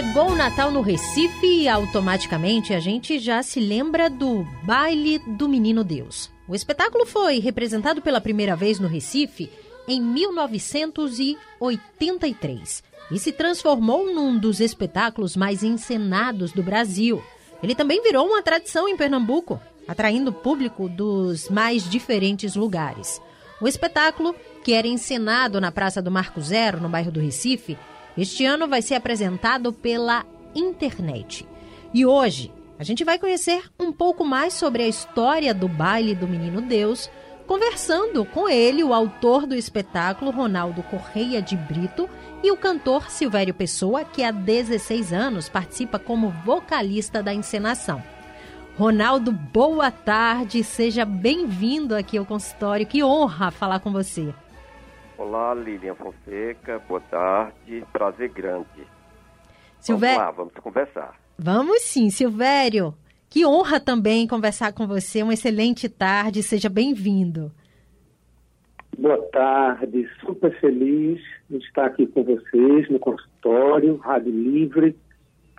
[0.00, 5.46] Chegou o Natal no Recife e automaticamente a gente já se lembra do Baile do
[5.46, 6.30] Menino Deus.
[6.48, 9.50] O espetáculo foi representado pela primeira vez no Recife
[9.86, 17.22] em 1983 e se transformou num dos espetáculos mais encenados do Brasil.
[17.62, 23.20] Ele também virou uma tradição em Pernambuco, atraindo público dos mais diferentes lugares.
[23.60, 27.76] O espetáculo, que era encenado na Praça do Marco Zero, no bairro do Recife,
[28.16, 31.46] este ano vai ser apresentado pela internet.
[31.92, 36.26] E hoje a gente vai conhecer um pouco mais sobre a história do baile do
[36.26, 37.10] Menino Deus,
[37.46, 42.08] conversando com ele, o autor do espetáculo, Ronaldo Correia de Brito,
[42.42, 48.02] e o cantor Silvério Pessoa, que há 16 anos participa como vocalista da encenação.
[48.78, 52.86] Ronaldo, boa tarde, seja bem-vindo aqui ao consultório.
[52.86, 54.32] Que honra falar com você.
[55.20, 58.86] Olá, Lilian Fonseca, boa tarde, prazer grande.
[59.78, 60.16] Silvério...
[60.16, 61.14] Vamos lá, vamos conversar.
[61.38, 62.94] Vamos sim, Silvério.
[63.28, 65.22] Que honra também conversar com você.
[65.22, 67.52] Uma excelente tarde, seja bem-vindo.
[68.96, 74.96] Boa tarde, super feliz de estar aqui com vocês no consultório, Rádio Livre,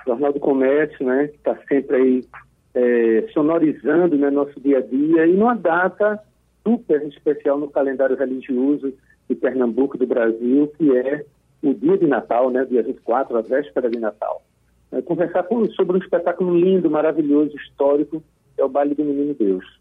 [0.08, 2.26] Jornal do Comércio, né, que está sempre aí
[2.74, 6.20] é, sonorizando né, nosso dia a dia e numa data
[6.64, 8.92] super especial no calendário religioso
[9.32, 11.26] de Pernambuco, do Brasil, que é
[11.64, 14.44] o dia de Natal, né, dia 24, a véspera de Natal.
[14.92, 18.22] É, conversar com, sobre um espetáculo lindo, maravilhoso, histórico,
[18.54, 19.80] que é o Baile do Menino Deus.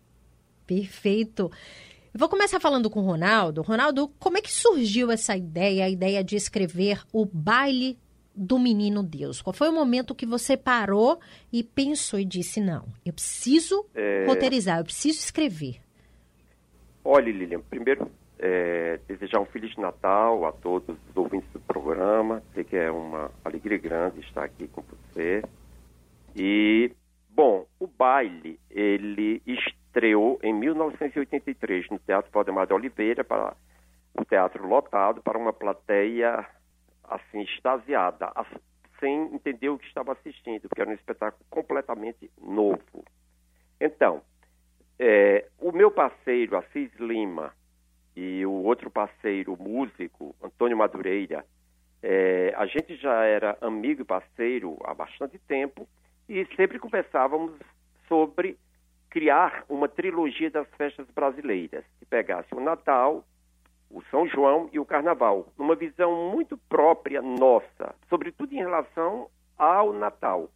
[0.67, 1.51] Perfeito.
[2.15, 3.63] Vou começar falando com o Ronaldo.
[3.63, 7.99] Ronaldo, como é que surgiu essa ideia, a ideia de escrever o Baile
[8.37, 9.43] do Menino Deus?
[9.43, 11.19] Qual foi o momento que você parou
[11.53, 14.27] e pensou e disse, não, eu preciso é...
[14.27, 15.81] roteirizar, eu preciso escrever?
[17.05, 18.09] Olha, Lilian, primeiro
[18.43, 22.43] é, desejar um Feliz Natal a todos os ouvintes do programa.
[22.55, 25.43] Sei que é uma alegria grande estar aqui com você.
[26.35, 26.91] E,
[27.29, 33.55] bom, o baile, ele estreou em 1983 no Teatro Valdemar de Oliveira, para
[34.19, 36.47] o teatro lotado, para uma plateia,
[37.05, 38.33] assim, extasiada,
[38.99, 43.05] sem entender o que estava assistindo, porque era um espetáculo completamente novo.
[43.79, 44.23] Então,
[44.99, 47.53] é, o meu parceiro, Assis Lima,
[48.21, 51.43] e o outro parceiro, músico, Antônio Madureira,
[52.03, 55.89] é, a gente já era amigo e parceiro há bastante tempo
[56.29, 57.55] e sempre conversávamos
[58.07, 58.59] sobre
[59.09, 63.25] criar uma trilogia das festas brasileiras, que pegasse o Natal,
[63.91, 69.95] o São João e o Carnaval, numa visão muito própria nossa, sobretudo em relação ao
[69.95, 70.51] Natal.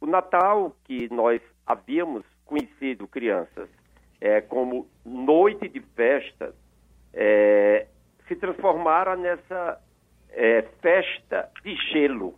[0.00, 3.68] O Natal que nós havíamos conhecido crianças
[4.20, 6.54] é, como noite de festas
[7.12, 7.86] é,
[8.26, 9.80] se transformaram nessa
[10.30, 12.34] é, festa de gelo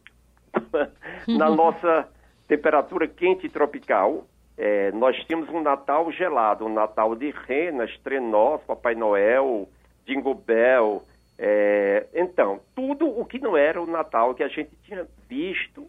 [1.29, 2.09] na nossa
[2.49, 4.27] temperatura quente tropical.
[4.57, 9.69] É, nós tínhamos um Natal gelado, um Natal de renas, trenós, Papai Noel,
[10.07, 11.03] Jingle Bell.
[11.39, 15.89] É, então, tudo o que não era o Natal que a gente tinha visto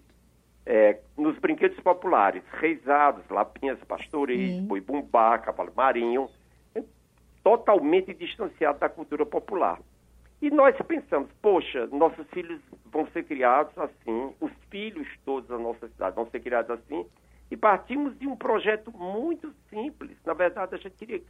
[0.65, 6.30] é, nos brinquedos populares, reisados, lapinhas pastoris, boi bumbá, cavalo marinho
[7.44, 9.80] totalmente distanciado da cultura popular.
[10.42, 15.88] E nós pensamos, poxa, nossos filhos vão ser criados assim, os filhos todos da nossa
[15.88, 17.06] cidade vão ser criados assim,
[17.50, 20.18] e partimos de um projeto muito simples.
[20.25, 21.22] Na verdade, a gente queria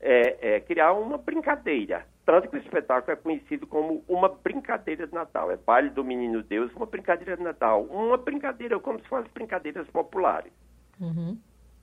[0.00, 2.06] é, é, criar uma brincadeira.
[2.24, 5.50] Tanto que o espetáculo é conhecido como uma brincadeira de Natal.
[5.50, 7.84] É baile do Menino Deus, uma brincadeira de Natal.
[7.84, 10.52] Uma brincadeira como se fossem brincadeiras populares.
[11.00, 11.38] Uhum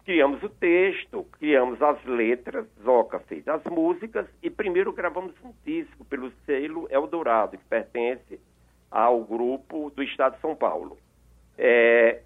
[0.05, 6.05] criamos o texto, criamos as letras, Zoca fez as músicas e primeiro gravamos um disco
[6.05, 8.39] pelo selo Eldorado, que pertence
[8.91, 10.97] ao grupo do Estado de São Paulo.
[11.57, 12.21] É,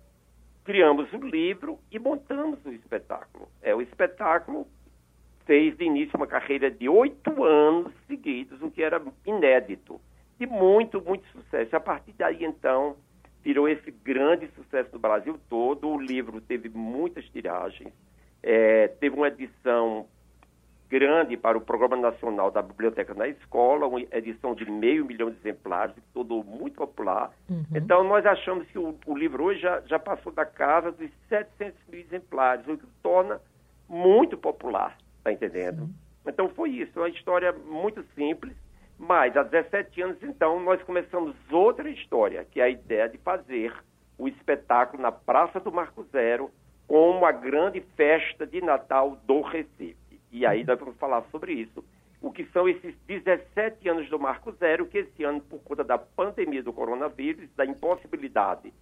[0.66, 3.48] criamos o livro e montamos o espetáculo.
[3.62, 4.68] É, o espetáculo
[5.46, 10.02] fez de início uma carreira de oito anos seguidos, o que era inédito.
[10.38, 11.76] E muito, muito sucesso.
[11.76, 12.98] A partir daí, então,
[13.44, 15.88] virou esse grande sucesso no Brasil todo.
[15.88, 17.94] O livro teve muitas tiragens,
[18.44, 20.06] é, teve uma edição
[20.89, 25.38] grande para o Programa Nacional da Biblioteca na Escola, uma edição de meio milhão de
[25.38, 27.31] exemplares, todo muito popular.
[27.47, 27.63] Uhum.
[27.75, 31.80] Então, nós achamos que o, o, livro hoje já, já passou da casa dos 700
[31.88, 33.39] mil exemplares, o que torna
[33.88, 35.85] muito popular, está entendendo?
[35.85, 35.94] Sim.
[36.27, 38.56] Então, foi isso, uma história muito simples,
[39.00, 43.74] mas há 17 anos, então, nós começamos outra história, que é a ideia de fazer
[44.18, 46.51] o espetáculo na Praça do Marco Zero
[46.86, 50.19] com uma grande festa de Natal do Recife.
[50.30, 51.81] E aí nós vamos falar sobre isso.
[52.22, 55.98] O que são esses 17 anos do Marco Zero, que esse ano, por conta da
[55.98, 58.74] pandemia do coronavírus, da impossibilidade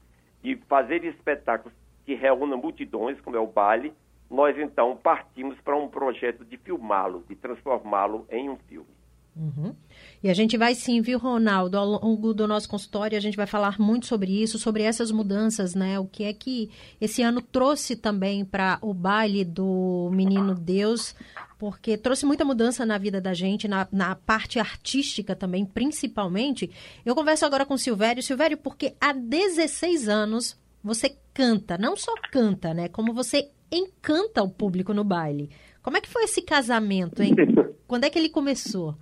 [0.44, 3.94] e fazer espetáculos que reúnam multidões, como é o baile,
[4.32, 8.97] nós então partimos para um projeto de filmá-lo, de transformá-lo em um filme.
[9.38, 9.76] Uhum.
[10.24, 11.78] E a gente vai sim, viu, Ronaldo?
[11.78, 15.76] Ao longo do nosso consultório, a gente vai falar muito sobre isso, sobre essas mudanças,
[15.76, 16.00] né?
[16.00, 21.16] O que é que esse ano trouxe também para o baile do Menino Deus,
[21.60, 26.72] porque trouxe muita mudança na vida da gente, na, na parte artística também, principalmente.
[27.06, 28.24] Eu converso agora com o Silvério.
[28.24, 32.88] Silvério, porque há 16 anos você canta, não só canta, né?
[32.88, 35.52] Como você encanta o público no baile.
[35.84, 37.36] Como é que foi esse casamento, hein?
[37.88, 38.98] Quando é que ele começou?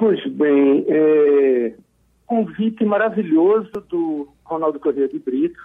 [0.00, 1.74] Pois bem, é,
[2.26, 5.60] convite maravilhoso do Ronaldo Corrêa de Brito.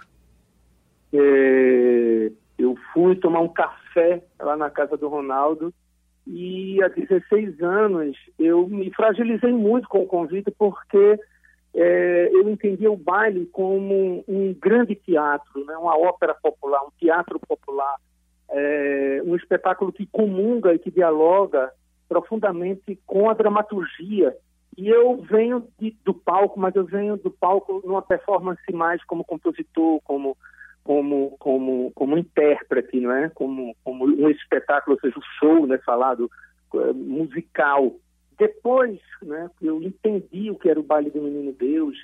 [1.10, 5.72] É, eu fui tomar um café lá na casa do Ronaldo
[6.26, 11.18] e há 16 anos eu me fragilizei muito com o convite porque
[11.74, 17.40] é, eu entendia o baile como um grande teatro, né, uma ópera popular, um teatro
[17.40, 17.96] popular,
[18.50, 21.72] é, um espetáculo que comunga e que dialoga
[22.08, 24.36] profundamente com a dramaturgia.
[24.76, 29.24] E eu venho de, do palco, mas eu venho do palco numa performance mais como
[29.24, 30.36] compositor, como
[30.84, 33.28] como como como intérprete, não é?
[33.30, 36.30] Como como um espetáculo, ou seja, o show, né, falado
[36.74, 37.92] uh, musical.
[38.38, 41.96] Depois, né, eu entendi o que era o baile do Menino Deus,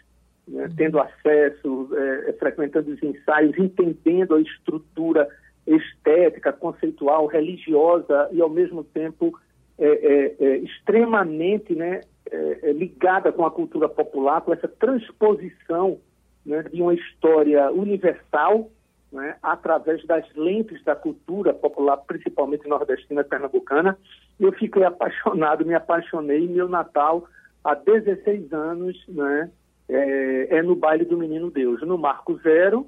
[0.48, 5.28] né, tendo acesso, é, frequentando os ensaios, entendendo a estrutura
[5.66, 9.38] estética, conceitual, religiosa e ao mesmo tempo
[9.78, 15.98] é, é, é, extremamente né, é, é, ligada com a cultura popular, com essa transposição
[16.44, 18.70] né, de uma história universal
[19.12, 23.98] né, através das lentes da cultura popular, principalmente nordestina e pernambucana.
[24.40, 26.48] Eu fiquei apaixonado, me apaixonei.
[26.48, 27.24] Meu Natal,
[27.62, 29.50] há 16 anos, né,
[29.88, 32.86] é, é, no baile do Menino Deus, no Marco Zero,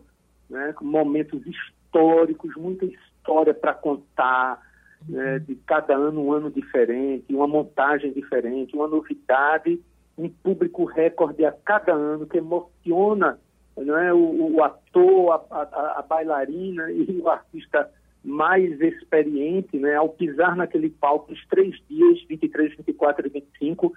[0.48, 4.60] né, com momentos históricos, muita história para contar,
[5.08, 9.80] né, de cada ano um ano diferente, uma montagem diferente, uma novidade,
[10.16, 13.38] um público recorde a cada ano que emociona
[13.76, 17.90] é o, o ator, a, a, a, bailarina e o artista
[18.22, 23.92] mais experiente, né, ao pisar naquele palco os três dias, 23, 24 e 25,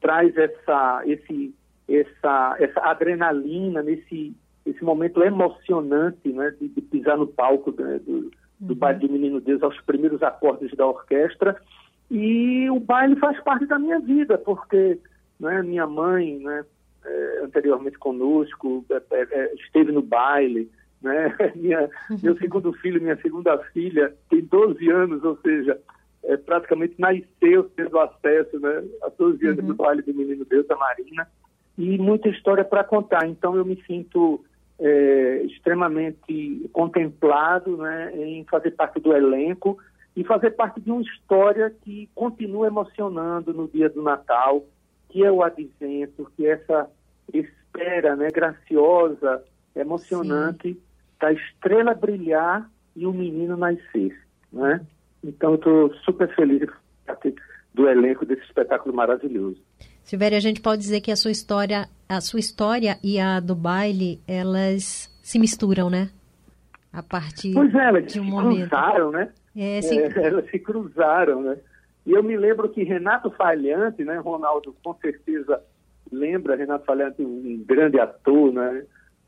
[0.00, 1.54] traz essa, esse,
[1.88, 4.34] essa, essa adrenalina nesse
[4.66, 8.30] esse momento emocionante né, de, de pisar no palco né, do,
[8.60, 11.60] do baile do Menino Deus aos primeiros acordes da orquestra.
[12.10, 14.98] E o baile faz parte da minha vida, porque
[15.38, 16.64] né, minha mãe, né,
[17.04, 20.70] é, anteriormente conosco, é, é, é esteve no baile.
[21.00, 21.34] Né?
[21.56, 21.88] Minha,
[22.22, 25.80] meu segundo filho, minha segunda filha, tem 12 anos, ou seja,
[26.22, 29.66] é, praticamente nasceu tendo acesso né, a 12 anos uhum.
[29.68, 31.26] do baile do Menino Deus, da Marina,
[31.78, 33.26] e muita história para contar.
[33.26, 34.44] Então eu me sinto
[34.80, 39.78] é, extremamente contemplado né, em fazer parte do elenco
[40.16, 44.64] e fazer parte de uma história que continua emocionando no dia do Natal,
[45.10, 46.90] que é o advento, que é essa
[47.32, 49.44] espera né, graciosa,
[49.76, 50.80] emocionante Sim.
[51.20, 54.18] da estrela brilhar e o menino nascer.
[54.52, 54.80] Né?
[55.22, 56.66] Então, estou super feliz
[57.74, 59.60] do elenco desse espetáculo maravilhoso.
[60.10, 63.54] Silvéria, a gente pode dizer que a sua história, a sua história e a do
[63.54, 66.10] baile, elas se misturam, né?
[66.92, 68.68] A partir pois é, elas de um se momento.
[68.68, 69.28] cruzaram, né?
[69.56, 69.96] É, se...
[69.96, 71.56] É, elas se cruzaram, né?
[72.04, 75.62] E eu me lembro que Renato Falhante, né, Ronaldo, com certeza
[76.10, 78.82] lembra, Renato Falhante, um grande ator, né?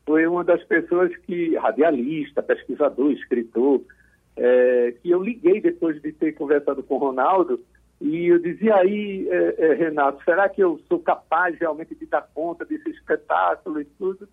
[0.05, 3.81] Foi uma das pessoas que, radialista, pesquisador, escritor,
[4.35, 7.61] é, que eu liguei depois de ter conversado com o Ronaldo
[8.03, 12.27] e eu dizia aí, é, é, Renato, será que eu sou capaz realmente de dar
[12.33, 14.27] conta desse espetáculo e tudo?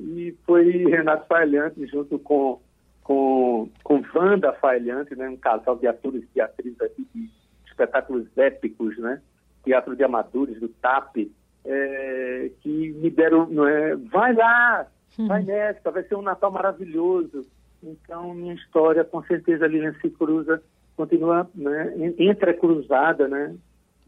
[0.00, 2.60] E foi Renato Failhante junto com,
[3.04, 7.30] com, com Wanda Failhante, né, um casal de atores e atrizes aqui de
[7.64, 9.22] espetáculos épicos, né?
[9.62, 11.30] Teatro de Amadores, do TAP,
[11.64, 15.28] é, que me deram, não é, vai lá, hum.
[15.28, 17.46] vai nessa, vai ser um Natal maravilhoso.
[17.80, 20.60] Então, minha história, com certeza, Lilian se cruza
[20.96, 23.54] continua né, entrecruzada, né,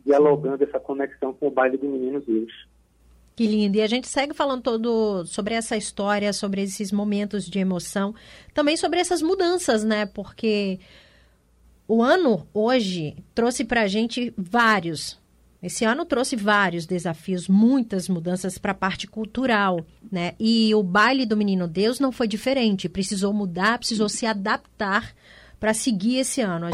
[0.05, 2.53] dialogando essa conexão com o baile do Menino Deus.
[3.37, 3.79] Que lindo.
[3.79, 8.15] E a gente segue falando todo sobre essa história, sobre esses momentos de emoção,
[8.53, 10.07] também sobre essas mudanças, né?
[10.07, 10.79] Porque
[11.89, 15.19] o ano hoje trouxe para a gente vários.
[15.61, 20.35] Esse ano trouxe vários desafios, muitas mudanças para a parte cultural, né?
[20.39, 22.89] E o baile do Menino Deus não foi diferente.
[22.89, 25.13] Precisou mudar, precisou se adaptar
[25.65, 26.67] para seguir esse ano.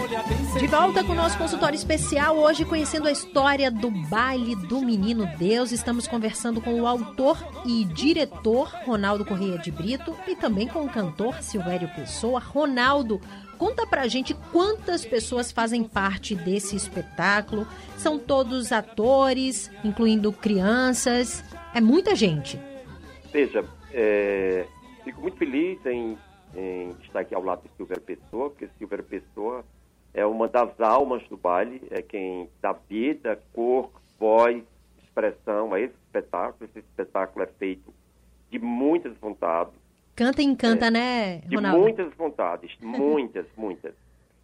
[0.59, 5.29] De volta com o nosso consultório especial, hoje conhecendo a história do baile do Menino
[5.39, 5.71] Deus.
[5.71, 10.89] Estamos conversando com o autor e diretor Ronaldo Correia de Brito e também com o
[10.89, 12.41] cantor Silvério Pessoa.
[12.41, 13.21] Ronaldo,
[13.57, 17.69] conta pra gente quantas pessoas fazem parte desse espetáculo.
[17.97, 21.45] São todos atores, incluindo crianças.
[21.73, 22.59] É muita gente.
[23.33, 24.67] Veja, é,
[25.05, 26.19] fico muito feliz em
[26.55, 29.65] em estar aqui ao lado de Silvério Pessoa, porque Silvério Pessoa
[30.13, 34.63] é uma das almas do baile, é quem dá vida, cor, voz,
[35.03, 36.69] expressão a esse espetáculo.
[36.69, 37.93] Esse espetáculo é feito
[38.51, 39.75] de muitas vontades.
[40.17, 41.79] Canta e encanta, é, né, Ronaldo?
[41.79, 43.95] De muitas vontades, muitas, muitas.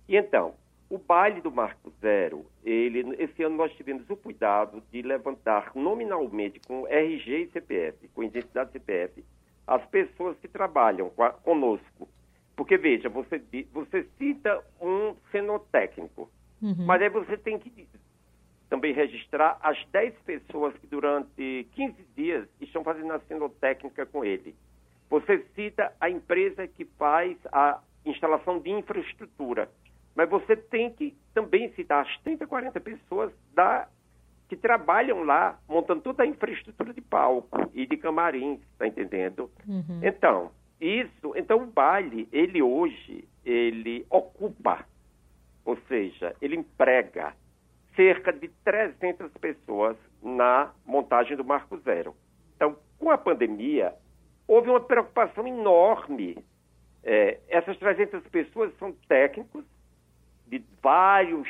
[0.08, 0.54] E então,
[0.88, 6.60] o baile do Marco Zero, ele, esse ano nós tivemos o cuidado de levantar nominalmente
[6.60, 9.24] com RG e CPF, com identidade CPF,
[9.66, 11.10] as pessoas que trabalham
[11.42, 12.08] conosco.
[12.54, 13.42] Porque, veja, você,
[13.72, 16.30] você cita um cenotécnico,
[16.62, 16.86] uhum.
[16.86, 17.86] mas aí você tem que
[18.68, 24.54] também registrar as 10 pessoas que durante 15 dias estão fazendo a cenotécnica com ele.
[25.08, 29.70] Você cita a empresa que faz a instalação de infraestrutura,
[30.14, 33.88] mas você tem que também citar as 30, 40 pessoas da
[34.48, 39.50] que trabalham lá montando toda a infraestrutura de palco e de camarins, está entendendo?
[39.66, 40.00] Uhum.
[40.02, 40.50] Então,
[40.80, 44.86] isso, então o baile, ele hoje, ele ocupa,
[45.64, 47.34] ou seja, ele emprega
[47.94, 52.14] cerca de 300 pessoas na montagem do Marco Zero.
[52.54, 53.94] Então, com a pandemia,
[54.46, 56.38] houve uma preocupação enorme.
[57.02, 59.64] É, essas 300 pessoas são técnicos
[60.46, 61.48] de vários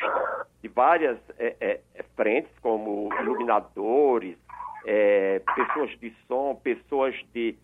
[0.67, 4.37] de várias é, é, é, frentes, como iluminadores,
[4.85, 7.57] é, pessoas de som, pessoas de,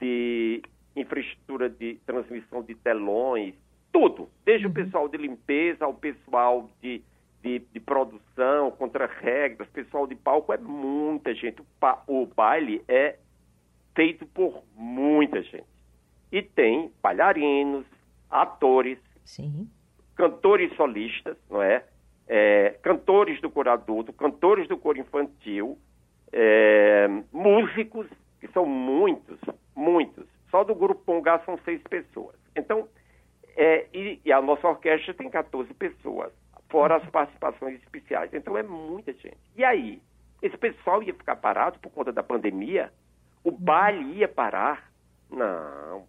[0.00, 0.62] de
[0.94, 3.54] infraestrutura de transmissão de telões,
[3.92, 4.72] tudo, desde uhum.
[4.72, 7.02] o pessoal de limpeza ao pessoal de,
[7.42, 11.60] de, de produção, contra-regras, pessoal de palco, é muita gente.
[11.60, 13.16] O, pa, o baile é
[13.96, 15.66] feito por muita gente.
[16.30, 17.84] E tem bailarinos,
[18.30, 19.68] atores, Sim
[20.16, 21.84] cantores solistas, não é?
[22.28, 25.78] é cantores do coro adulto, cantores do coro infantil,
[26.32, 28.06] é, músicos,
[28.40, 29.38] que são muitos,
[29.74, 30.26] muitos.
[30.50, 32.36] Só do grupo Pongá são seis pessoas.
[32.56, 32.88] Então,
[33.56, 36.32] é, e, e, a nossa orquestra tem 14 pessoas,
[36.68, 38.32] fora as participações especiais.
[38.32, 39.38] Então é muita gente.
[39.56, 40.00] E aí,
[40.42, 42.92] esse pessoal ia ficar parado por conta da pandemia?
[43.42, 44.90] O baile ia parar?
[45.30, 46.06] Não.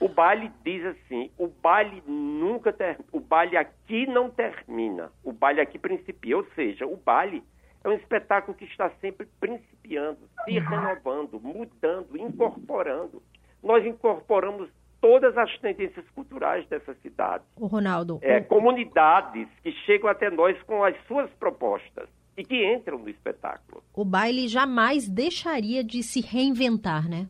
[0.00, 5.60] O baile diz assim: o baile nunca termina, o baile aqui não termina, o baile
[5.60, 6.36] aqui principia.
[6.36, 7.42] Ou seja, o baile
[7.82, 13.22] é um espetáculo que está sempre principiando, se renovando, mudando, incorporando.
[13.62, 14.68] Nós incorporamos
[15.00, 17.44] todas as tendências culturais dessa cidade.
[17.56, 18.18] O Ronaldo.
[18.22, 18.44] É, o...
[18.46, 23.82] Comunidades que chegam até nós com as suas propostas e que entram no espetáculo.
[23.94, 27.28] O baile jamais deixaria de se reinventar, né?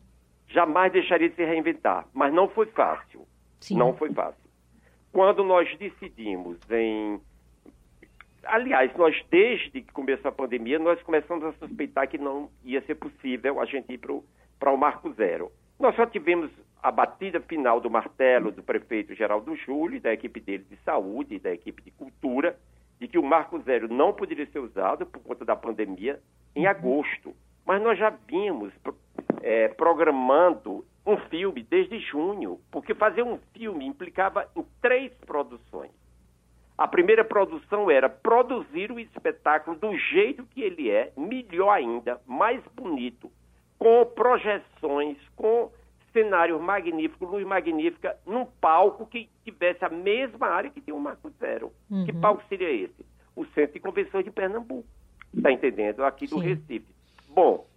[0.55, 2.07] Jamais deixaria de se reinventar.
[2.13, 3.27] Mas não foi fácil.
[3.59, 3.77] Sim.
[3.77, 4.49] Não foi fácil.
[5.11, 7.19] Quando nós decidimos em.
[8.45, 12.95] Aliás, nós, desde que começou a pandemia, nós começamos a suspeitar que não ia ser
[12.95, 15.51] possível a gente ir para o Marco Zero.
[15.79, 16.49] Nós só tivemos
[16.81, 21.51] a batida final do martelo do prefeito Geraldo Júlio, da equipe dele de saúde, da
[21.51, 22.55] equipe de cultura,
[22.99, 26.19] de que o Marco Zero não poderia ser usado por conta da pandemia
[26.55, 27.35] em agosto.
[27.65, 28.71] Mas nós já vimos
[29.41, 35.91] é, programando um filme desde junho, porque fazer um filme implicava em três produções.
[36.77, 42.61] A primeira produção era produzir o espetáculo do jeito que ele é, melhor ainda, mais
[42.75, 43.31] bonito,
[43.77, 45.71] com projeções, com
[46.11, 51.29] cenário magnífico, luz magnífica, num palco que tivesse a mesma área que tem o Marco
[51.39, 51.71] Zero.
[51.89, 52.05] Uhum.
[52.05, 53.05] Que palco seria esse?
[53.35, 54.87] O Centro de Convenções de Pernambuco.
[55.35, 56.03] Está entendendo?
[56.03, 56.47] Aqui do Sim.
[56.47, 56.94] Recife.
[57.35, 57.67] Bom,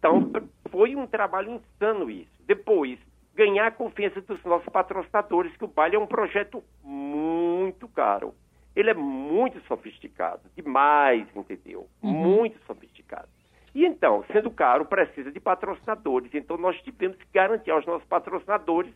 [0.00, 0.32] então
[0.68, 2.28] foi um trabalho insano isso.
[2.44, 2.98] Depois,
[3.36, 8.34] ganhar a confiança dos nossos patrocinadores, que o baile é um projeto muito caro.
[8.74, 11.86] Ele é muito sofisticado, demais, entendeu?
[12.02, 12.10] Uhum.
[12.10, 13.28] Muito sofisticado.
[13.72, 16.34] E então, sendo caro, precisa de patrocinadores.
[16.34, 18.92] Então, nós tivemos que garantir aos nossos patrocinadores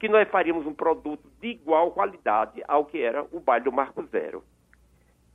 [0.00, 4.02] que nós faríamos um produto de igual qualidade ao que era o baile do Marco
[4.06, 4.42] Zero.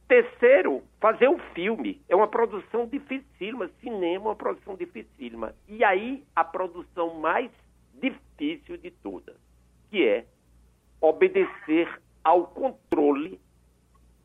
[0.07, 2.01] Terceiro, fazer um filme.
[2.07, 3.69] É uma produção dificílima.
[3.81, 5.53] Cinema é uma produção dificílima.
[5.67, 7.51] E aí, a produção mais
[7.93, 9.35] difícil de todas,
[9.89, 10.25] que é
[11.01, 13.39] obedecer ao controle,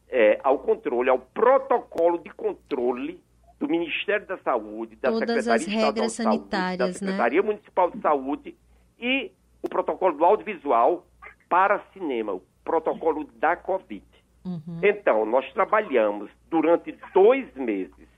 [0.08, 3.20] é, ao controle, ao protocolo de controle
[3.58, 6.92] do Ministério da Saúde, da Todas Secretaria as regras Saúde, sanitárias, da né?
[6.92, 7.46] Secretaria né?
[7.46, 8.56] Municipal de Saúde
[8.98, 11.06] e o protocolo do audiovisual
[11.48, 12.40] para cinema.
[12.64, 14.04] protocolo da Covid.
[14.44, 14.80] Uhum.
[14.82, 18.08] Então, nós trabalhamos durante dois meses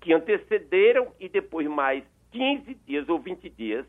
[0.00, 3.86] que antecederam e depois mais 15 dias ou 20 dias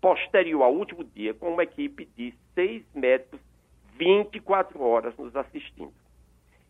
[0.00, 3.40] posterior ao último dia com uma equipe de seis médicos
[3.98, 5.92] 24 horas nos assistindo.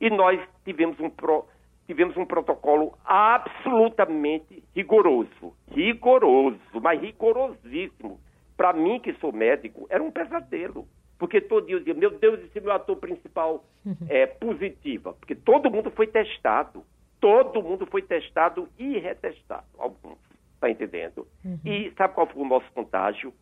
[0.00, 1.46] E nós tivemos um, pro,
[1.86, 5.54] tivemos um protocolo absolutamente rigoroso.
[5.70, 8.20] Rigoroso, mas rigorosíssimo.
[8.56, 10.86] Para mim, que sou médico, era um pesadelo.
[11.18, 13.96] Porque todo dia eu dizia, meu Deus, esse meu ator principal uhum.
[14.08, 15.14] é positiva.
[15.14, 16.85] Porque todo mundo foi testado.
[17.20, 19.66] Todo mundo foi testado e retestado.
[19.78, 20.18] Alguns.
[20.54, 21.26] Está entendendo?
[21.44, 21.58] Uhum.
[21.64, 23.32] E sabe qual foi o nosso contágio?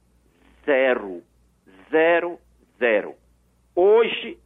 [0.64, 1.22] Zero.
[1.90, 2.38] Zero,
[2.78, 3.14] zero.
[3.74, 4.38] Hoje,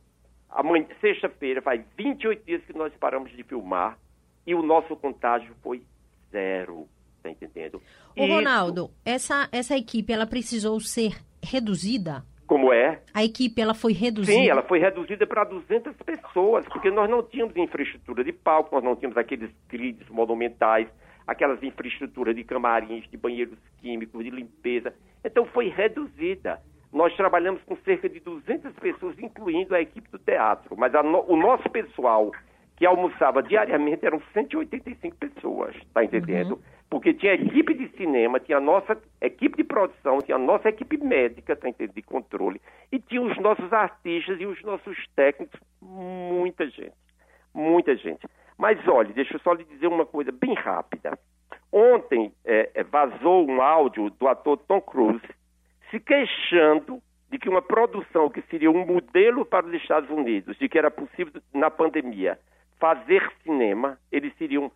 [1.01, 3.99] sexta-feira, faz 28 dias que nós paramos de filmar
[4.47, 5.83] e o nosso contágio foi
[6.31, 6.89] zero.
[7.17, 7.83] Está entendendo?
[8.17, 8.33] Ô, Isso...
[8.33, 12.25] Ronaldo, essa, essa equipe, ela precisou ser reduzida?
[12.49, 13.03] Como é?
[13.13, 14.33] A equipe, ela foi reduzida?
[14.33, 18.83] Sim, ela foi reduzida para 200 pessoas, porque nós não tínhamos infraestrutura de palco, nós
[18.83, 20.89] não tínhamos aqueles grids monumentais,
[21.27, 24.95] aquelas infraestruturas de camarins, de banheiros químicos, de limpeza.
[25.23, 26.59] Então foi reduzida.
[26.91, 31.37] Nós trabalhamos com cerca de 200 pessoas, incluindo a equipe do teatro, mas no, o
[31.37, 32.33] nosso pessoal
[32.79, 36.53] que almoçava diariamente eram 185 pessoas, está entendendo?
[36.53, 36.63] Uhum.
[36.89, 40.97] Porque tinha equipe de cinema, tinha a nossa equipe de produção, tinha a nossa equipe
[40.97, 41.97] médica, tá entendendo?
[41.97, 42.61] De controle,
[42.93, 46.95] e tinha os nossos artistas e os nossos técnicos, muita gente,
[47.53, 48.25] muita gente.
[48.57, 51.19] Mas olhe, deixa eu só lhe dizer uma coisa bem rápida.
[51.73, 55.29] Ontem é, é, vazou um áudio do ator Tom Cruise
[55.91, 60.69] se queixando de que uma produção que seria um modelo para os Estados Unidos, de
[60.69, 62.39] que era possível na pandemia
[62.79, 64.71] fazer cinema, eles seriam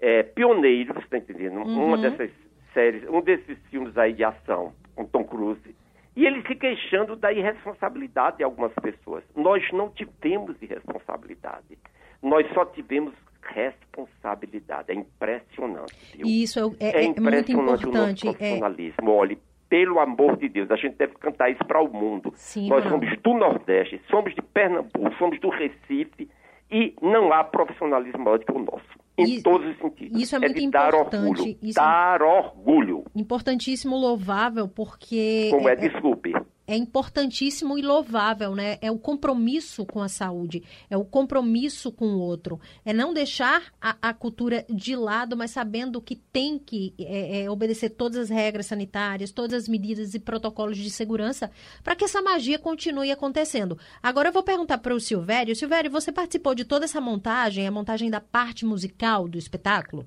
[0.00, 1.58] é, pioneiros, está entendendo?
[1.58, 1.86] Uhum.
[1.86, 2.30] Uma dessas
[2.72, 5.74] séries, um desses filmes aí de ação com Tom Cruise.
[6.14, 9.22] E ele se queixando da irresponsabilidade de algumas pessoas.
[9.34, 11.78] Nós não tivemos irresponsabilidade.
[12.22, 14.90] Nós só tivemos responsabilidade.
[14.90, 15.94] É impressionante.
[16.16, 16.26] Viu?
[16.26, 17.86] Isso é, é, é, é muito importante.
[17.86, 18.32] O nosso é.
[18.32, 19.10] profissionalismo.
[19.10, 19.12] É...
[19.12, 19.38] Olhe,
[19.68, 22.32] pelo amor de Deus, a gente deve cantar isso para o mundo.
[22.34, 26.30] Sim, Nós somos do Nordeste, somos de Pernambuco, somos do Recife
[26.70, 29.06] e não há profissionalismo maior do que o nosso.
[29.18, 30.20] Em todos os sentidos.
[30.20, 30.92] Isso é, é muito importante.
[30.92, 31.58] Dar orgulho.
[31.62, 33.04] Isso dar orgulho.
[33.14, 35.48] Importantíssimo, louvável, porque.
[35.50, 36.32] Como é, é desculpe
[36.66, 38.78] é importantíssimo e louvável, né?
[38.80, 43.62] É o compromisso com a saúde, é o compromisso com o outro, é não deixar
[43.80, 48.30] a, a cultura de lado, mas sabendo que tem que é, é, obedecer todas as
[48.30, 51.50] regras sanitárias, todas as medidas e protocolos de segurança
[51.84, 53.78] para que essa magia continue acontecendo.
[54.02, 55.54] Agora eu vou perguntar para o Silvério.
[55.54, 60.06] Silvério, você participou de toda essa montagem, a montagem da parte musical do espetáculo?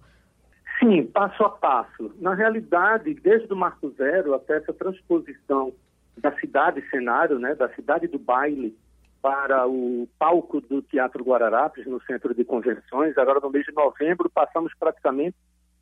[0.80, 2.12] Sim, passo a passo.
[2.20, 5.74] Na realidade, desde o Marco Zero até essa transposição
[6.20, 8.76] da cidade cenário, né, da cidade do baile
[9.22, 13.18] para o palco do Teatro Guararapes, no centro de convenções.
[13.18, 15.36] Agora, no mês de novembro, passamos praticamente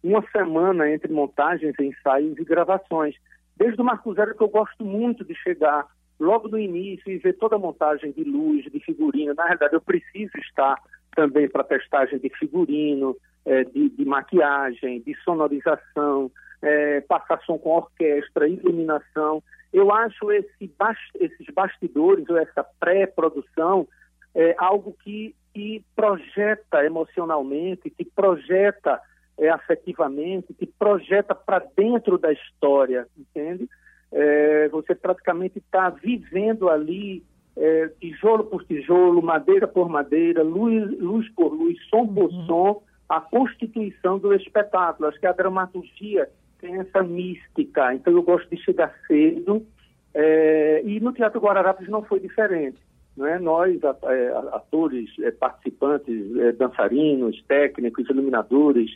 [0.03, 3.15] uma semana entre montagens, ensaios e gravações.
[3.55, 5.85] Desde o Marco Zero, que eu gosto muito de chegar
[6.19, 9.33] logo no início e ver toda a montagem de luz, de figurino.
[9.33, 10.77] Na realidade, eu preciso estar
[11.15, 17.71] também para testagem de figurino, eh, de, de, maquiagem, de sonorização, eh, passar som com
[17.71, 19.43] orquestra, iluminação.
[19.71, 20.71] Eu acho esse,
[21.19, 23.87] esses bastidores, ou essa pré-produção,
[24.33, 29.01] é, algo que, que projeta emocionalmente, que projeta
[29.37, 33.69] é, afetivamente, que projeta para dentro da história, entende?
[34.11, 37.23] É, você praticamente está vivendo ali
[37.55, 42.45] é, tijolo por tijolo, madeira por madeira, luz, luz por luz, som por uhum.
[42.45, 45.09] som, a constituição do espetáculo.
[45.09, 49.65] Acho que a dramaturgia tem essa mística, então eu gosto de chegar cedo,
[50.13, 52.79] é, e no Teatro Guararapes não foi diferente.
[53.15, 53.39] Né?
[53.39, 58.91] Nós, é, atores, é, participantes, dançarinos, técnicos, iluminadores,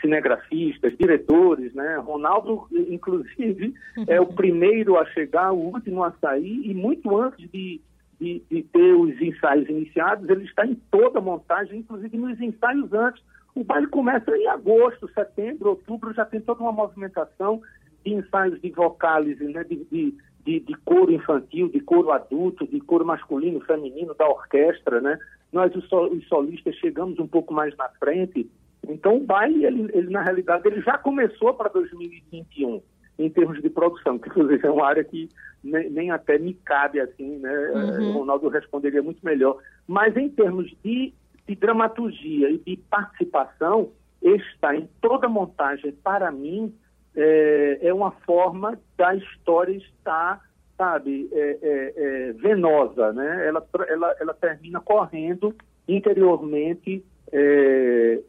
[0.00, 1.96] cinegrafistas, diretores, né?
[1.96, 3.74] Ronaldo, inclusive,
[4.08, 7.80] é o primeiro a chegar, o último a sair, e muito antes de,
[8.18, 12.92] de, de ter os ensaios iniciados, ele está em toda a montagem, inclusive nos ensaios
[12.92, 13.22] antes,
[13.60, 17.60] o baile começa em agosto, setembro, outubro, já tem toda uma movimentação
[18.04, 22.80] de ensaios de vocálise, né, de, de, de, de coro infantil, de coro adulto, de
[22.80, 25.18] coro masculino, feminino, da orquestra, né?
[25.52, 28.50] Nós, os, os solistas, chegamos um pouco mais na frente.
[28.88, 32.80] Então, o baile, ele, ele na realidade, ele já começou para 2021,
[33.18, 35.28] em termos de produção, que inclusive é uma área que
[35.62, 37.70] nem, nem até me cabe assim, né?
[37.74, 38.08] Uhum.
[38.08, 39.58] O Ronaldo responderia muito melhor.
[39.86, 41.12] Mas em termos de
[41.50, 43.90] de dramaturgia e de participação
[44.22, 46.72] está em toda montagem, para mim,
[47.16, 53.46] é, é uma forma da história estar sabe, é, é, é, venosa, né?
[53.46, 55.54] Ela, ela, ela termina correndo
[55.86, 58.22] interiormente é,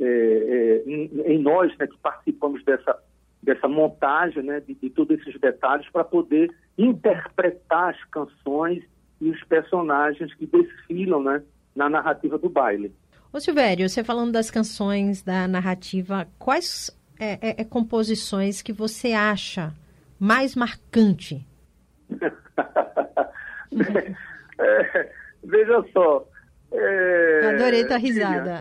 [0.86, 2.98] em, em, nós, né, que participamos dessa,
[3.42, 8.84] dessa montagem, né, de, de todos esses detalhes para poder interpretar as canções
[9.22, 11.42] e os personagens que desfilam, né,
[11.74, 12.94] na narrativa do baile.
[13.34, 19.74] Ô Silvério, você falando das canções, da narrativa, quais é, é, composições que você acha
[20.20, 21.46] mais marcante
[24.60, 25.12] é,
[25.44, 26.28] veja só.
[26.72, 28.60] É, Adorei tua risada.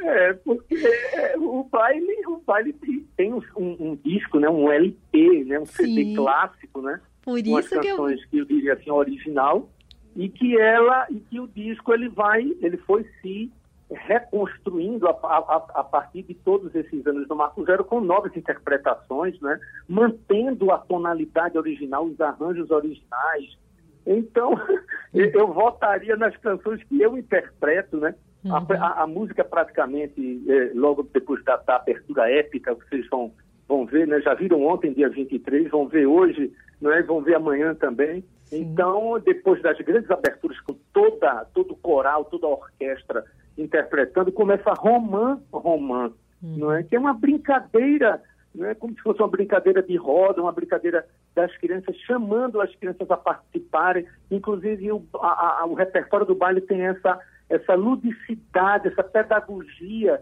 [0.00, 2.74] É, porque é, o baile, o baile
[3.16, 5.94] tem um, um, disco, né, um LP, né, um Sim.
[5.94, 7.00] CD clássico, né?
[7.22, 8.28] Por isso que canções eu...
[8.28, 9.70] que eu diria assim, original,
[10.14, 13.50] e que ela, e que o disco ele vai, ele foi se
[13.90, 19.38] reconstruindo a, a, a, partir de todos esses anos do Marco Zero com novas interpretações,
[19.40, 19.58] né?
[19.88, 23.58] mantendo a tonalidade original, os arranjos originais.
[24.06, 24.54] Então,
[25.12, 28.14] eu votaria nas canções que eu interpreto, né?
[28.44, 28.54] Uhum.
[28.54, 33.32] A, a, música praticamente, é, logo depois da, da, abertura épica, vocês vão,
[33.66, 34.20] vão ver, né?
[34.20, 37.02] Já viram ontem, dia 23, vão ver hoje, não é?
[37.02, 38.22] vão ver amanhã também.
[38.44, 38.60] Sim.
[38.60, 43.24] Então, depois das grandes aberturas com toda, todo o coral, toda a orquestra
[43.56, 46.12] interpretando, começa Romã, Romã,
[46.42, 46.58] uhum.
[46.58, 46.82] não é?
[46.82, 48.22] Que é uma brincadeira,
[48.54, 52.74] não é como se fosse uma brincadeira de roda, uma brincadeira das crianças, chamando as
[52.76, 54.06] crianças a participarem.
[54.30, 60.20] Inclusive, o, a, a, o repertório do baile tem essa, essa ludicidade, essa pedagogia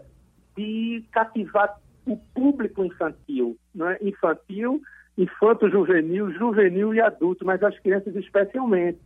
[0.55, 3.97] de cativar o público infantil, não é?
[4.01, 4.81] Infantil,
[5.17, 8.99] infanto, juvenil, juvenil e adulto, mas as crianças especialmente.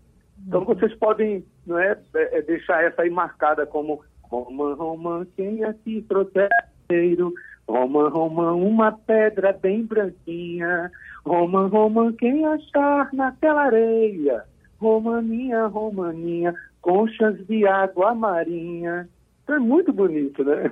[0.45, 0.65] Então, uhum.
[0.65, 7.33] vocês podem não é, é, deixar essa aí marcada como Roma, Roma, quem aqui protegeiro?
[7.67, 10.91] Roma, Roma, uma pedra bem branquinha.
[11.25, 14.43] Roma, Roma, quem achar naquela areia?
[14.79, 19.09] Romaninha, Romaninha, conchas de água marinha.
[19.43, 20.71] Então é muito bonito, né?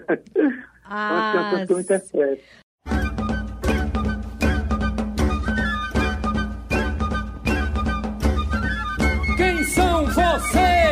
[0.87, 2.43] Ah, canção que eu interpreto.
[9.37, 10.84] Quem são vocês?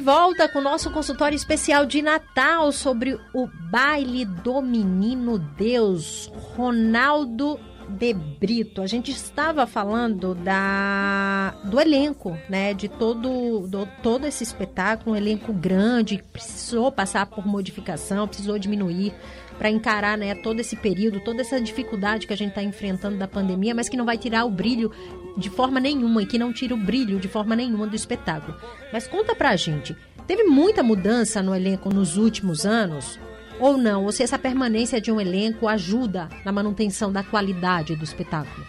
[0.00, 6.32] De volta com o nosso consultório especial de Natal sobre o baile do menino Deus,
[6.56, 8.80] Ronaldo de Brito.
[8.80, 15.18] A gente estava falando da do elenco, né, de todo do, todo esse espetáculo, um
[15.18, 19.12] elenco grande, precisou passar por modificação, precisou diminuir
[19.60, 23.28] para encarar, né, todo esse período, toda essa dificuldade que a gente está enfrentando da
[23.28, 24.90] pandemia, mas que não vai tirar o brilho
[25.36, 28.56] de forma nenhuma e que não tira o brilho de forma nenhuma do espetáculo.
[28.90, 29.94] Mas conta pra gente,
[30.26, 33.20] teve muita mudança no elenco nos últimos anos?
[33.58, 34.06] Ou não?
[34.06, 38.66] Ou se essa permanência de um elenco ajuda na manutenção da qualidade do espetáculo?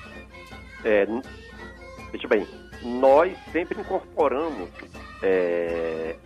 [0.84, 1.08] É,
[2.12, 2.46] veja bem,
[2.84, 4.68] nós sempre incorporamos,
[5.24, 6.18] é,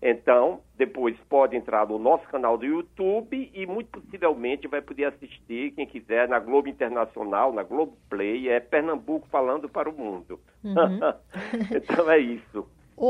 [0.00, 5.72] Então, depois pode entrar no nosso canal do YouTube e muito possivelmente vai poder assistir,
[5.72, 10.38] quem quiser, na Globo Internacional, na Globo Play, é Pernambuco falando para o mundo.
[10.62, 11.00] Uhum.
[11.74, 12.68] então é isso.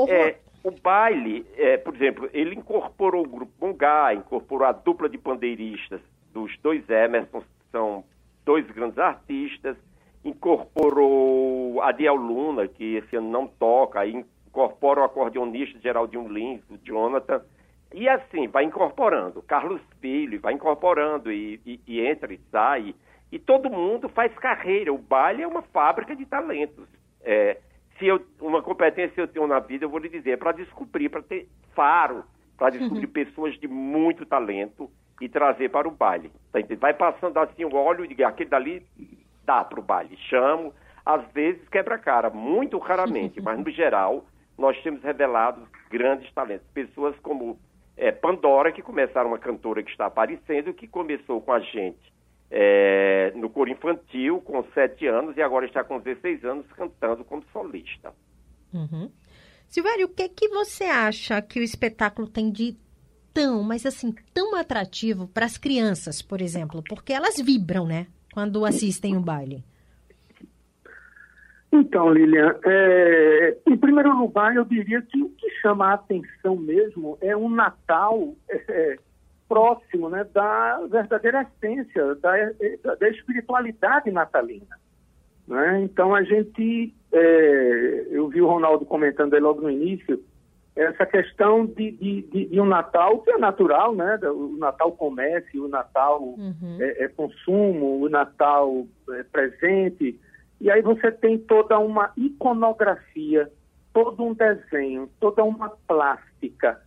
[0.08, 5.16] É, o baile, é, por exemplo, ele incorporou o grupo Bongá, incorporou a dupla de
[5.16, 6.00] pandeiristas
[6.32, 8.02] dos dois Emerson, que são
[8.44, 9.76] dois grandes artistas,
[10.24, 16.62] incorporou a Diel Luna, que esse ano não toca, aí incorpora o acordeonista Geraldinho Lins,
[16.68, 17.42] o Jonathan,
[17.94, 19.40] e assim, vai incorporando.
[19.42, 22.92] Carlos Filho vai incorporando e, e, e entra e sai.
[23.30, 24.92] E todo mundo faz carreira.
[24.92, 26.88] O baile é uma fábrica de talentos.
[27.22, 27.58] É,
[27.98, 31.08] se eu, uma competência eu tenho na vida, eu vou lhe dizer, é para descobrir,
[31.08, 32.24] para ter faro,
[32.56, 36.30] para descobrir pessoas de muito talento e trazer para o baile.
[36.52, 38.86] Tá Vai passando assim o óleo e aquele dali
[39.44, 40.16] dá para o baile.
[40.28, 44.24] Chamo, às vezes quebra cara, muito raramente, mas no geral
[44.58, 46.66] nós temos revelado grandes talentos.
[46.72, 47.58] Pessoas como
[47.96, 52.15] é, Pandora, que começaram uma cantora que está aparecendo, que começou com a gente
[52.50, 57.42] é, no coro infantil com 7 anos e agora está com 16 anos cantando como
[57.52, 58.12] solista.
[58.72, 59.10] Uhum.
[59.68, 62.76] Silvério, o que, que você acha que o espetáculo tem de
[63.34, 66.82] tão, mas assim, tão atrativo para as crianças, por exemplo?
[66.88, 68.06] Porque elas vibram, né?
[68.32, 69.64] Quando assistem o baile.
[71.72, 77.18] Então, Lilian, é, em primeiro lugar, eu diria que o que chama a atenção mesmo
[77.20, 78.98] é um Natal é,
[79.48, 82.32] próximo né, da verdadeira essência, da,
[82.98, 84.78] da espiritualidade natalina.
[85.46, 85.82] Né?
[85.82, 90.22] Então, a gente, é, eu vi o Ronaldo comentando aí logo no início,
[90.76, 94.18] essa questão de, de, de, de, um Natal que é natural, né?
[94.24, 96.76] O Natal comércio, o Natal uhum.
[96.78, 100.20] é, é, consumo, o Natal é presente.
[100.60, 103.50] E aí você tem toda uma iconografia,
[103.94, 106.78] todo um desenho, toda uma plástica,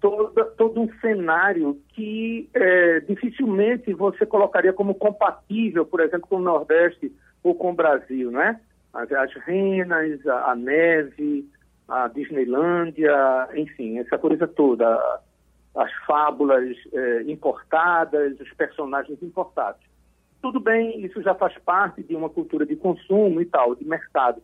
[0.00, 6.42] toda, todo um cenário que é, dificilmente você colocaria como compatível, por exemplo, com o
[6.42, 8.60] Nordeste ou com o Brasil, né?
[8.92, 11.48] As, as renas, a, a, neve,
[11.88, 15.20] a Disneylândia, enfim, essa coisa toda,
[15.74, 19.80] as fábulas é, importadas, os personagens importados.
[20.40, 24.40] Tudo bem, isso já faz parte de uma cultura de consumo e tal, de mercado.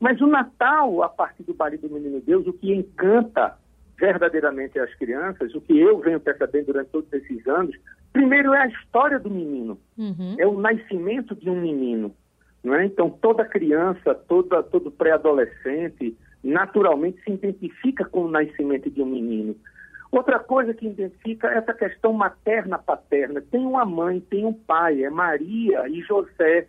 [0.00, 3.56] Mas o Natal, a partir do Baile do Menino Deus, o que encanta
[3.98, 7.76] verdadeiramente as crianças, o que eu venho percebendo durante todos esses anos,
[8.12, 10.36] primeiro é a história do menino, uhum.
[10.38, 12.14] é o nascimento de um menino.
[12.62, 12.86] Não é?
[12.86, 19.54] Então, toda criança, toda, todo pré-adolescente, naturalmente se identifica com o nascimento de um menino.
[20.10, 23.42] Outra coisa que identifica é essa questão materna-paterna.
[23.42, 26.68] Tem uma mãe, tem um pai, é Maria e José.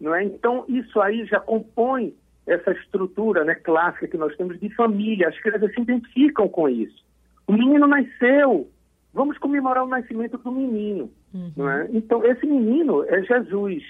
[0.00, 0.24] Não é?
[0.24, 5.28] Então, isso aí já compõe essa estrutura né, clássica que nós temos de família.
[5.28, 7.04] As crianças se identificam com isso.
[7.46, 8.68] O menino nasceu,
[9.12, 11.10] vamos comemorar o nascimento do menino.
[11.32, 11.52] Uhum.
[11.56, 11.88] Não é?
[11.92, 13.82] Então, esse menino é Jesus.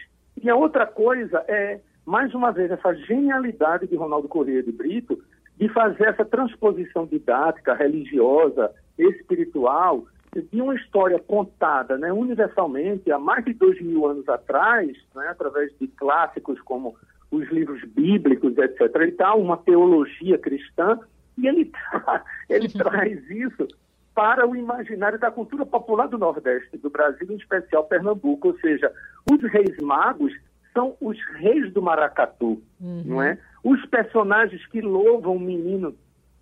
[0.42, 5.22] E a outra coisa é, mais uma vez, essa genialidade de Ronaldo Corrêa de Brito
[5.58, 13.44] de fazer essa transposição didática, religiosa, espiritual, de uma história contada né, universalmente há mais
[13.44, 16.96] de dois mil anos atrás, né, através de clássicos como
[17.32, 18.80] os livros bíblicos, etc.
[18.94, 21.00] Ele dá uma teologia cristã
[21.36, 21.72] e ele,
[22.48, 22.72] ele uhum.
[22.72, 23.66] traz isso
[24.14, 28.48] para o imaginário da cultura popular do Nordeste, do Brasil, em especial Pernambuco.
[28.48, 28.92] Ou seja,
[29.28, 30.32] os reis magos
[30.74, 33.02] são os reis do maracatu, uhum.
[33.04, 33.38] não é?
[33.64, 35.94] Os personagens que louvam o menino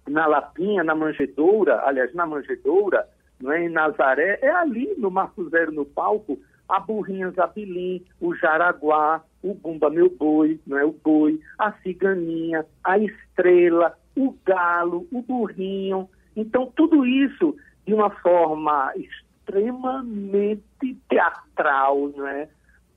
[0.09, 3.07] na Lapinha, na Manjedoura, aliás, na Manjedoura,
[3.41, 3.65] não é?
[3.65, 6.39] em Nazaré, é ali no Marco Zero, no palco,
[6.71, 12.65] a Burrinha Zabilim, o Jaraguá, o Bumba Meu Boi, não é o boi, a ciganinha,
[12.85, 16.09] a estrela, o galo, o burrinho.
[16.37, 17.57] Então, tudo isso
[17.87, 20.63] de uma forma extremamente
[21.09, 22.49] teatral, não é?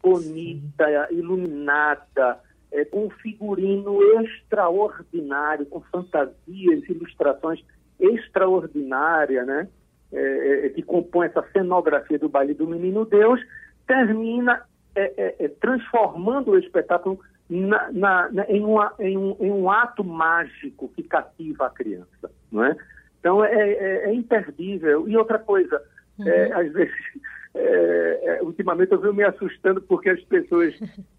[0.04, 2.40] bonita, iluminada,
[2.72, 7.64] é, com um figurino extraordinário, com fantasias, ilustrações
[7.98, 9.70] extraordinárias, né?
[10.12, 13.40] É, é, que compõe essa cenografia do baile do Menino Deus,
[13.88, 14.64] termina
[14.96, 17.20] é, é, é, transformando o espetáculo
[17.50, 22.32] na, na, na, em, uma, em, um, em, um, ato mágico que cativa a criança,
[22.52, 22.76] não é?
[23.20, 25.08] Então é, é, é imperdível.
[25.08, 25.82] E outra coisa,
[26.20, 26.26] uhum.
[26.54, 26.94] às vezes,
[28.42, 30.76] ultimamente eu venho me assustando porque as pessoas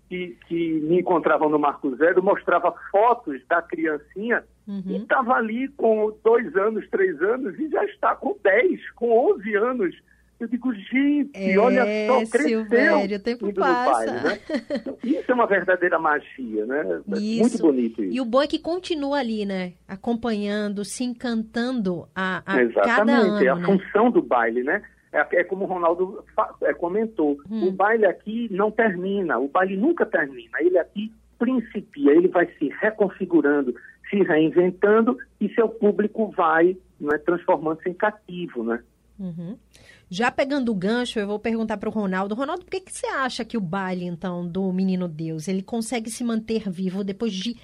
[0.09, 4.83] que, que me encontravam no Marco Zero mostravam fotos da criancinha uhum.
[4.87, 9.55] e estava ali com dois anos, três anos e já está com dez, com onze
[9.57, 9.95] anos
[10.41, 14.13] eu digo, gente, é, olha só, cresceu Silvério, o tempo passa.
[14.13, 14.41] Baile, né?
[14.71, 17.03] Então, isso é uma verdadeira magia, né?
[17.17, 17.41] Isso.
[17.41, 18.15] Muito bonito isso.
[18.15, 19.75] E o bom é que continua ali, né?
[19.87, 23.65] Acompanhando, se encantando a, a Exatamente, cada ano, é a né?
[23.65, 24.83] função do baile, né?
[25.13, 26.25] É, é como o Ronaldo
[26.63, 27.69] é, comentou, hum.
[27.69, 32.69] o baile aqui não termina, o baile nunca termina, ele aqui principia, ele vai se
[32.81, 33.75] reconfigurando,
[34.11, 38.83] se reinventando e seu público vai né, transformando-se em cativo, né?
[39.19, 39.57] Uhum.
[40.11, 42.35] Já pegando o gancho, eu vou perguntar para o Ronaldo.
[42.35, 46.11] Ronaldo, por que, que você acha que o baile, então, do Menino Deus, ele consegue
[46.11, 47.57] se manter vivo depois de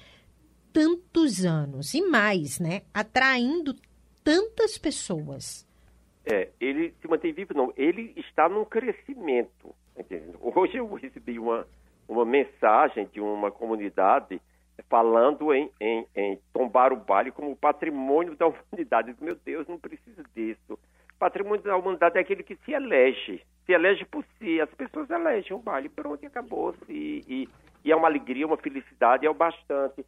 [0.73, 2.81] tantos anos e mais, né?
[2.93, 3.75] Atraindo
[4.23, 5.67] tantas pessoas.
[6.25, 7.73] É, ele se mantém vivo, não.
[7.75, 9.73] Ele está num crescimento.
[10.39, 11.67] Hoje eu recebi uma,
[12.07, 14.41] uma mensagem de uma comunidade
[14.89, 19.15] falando em, em, em, tombar o baile como patrimônio da humanidade.
[19.19, 20.77] Meu Deus, não precisa disso.
[21.21, 24.59] Patrimônio da humanidade é aquele que se elege, se elege por si.
[24.59, 26.79] As pessoas elegem um baile, pronto, e acabou-se.
[26.89, 27.49] E, e,
[27.85, 30.03] e, é uma alegria, uma felicidade, é o bastante.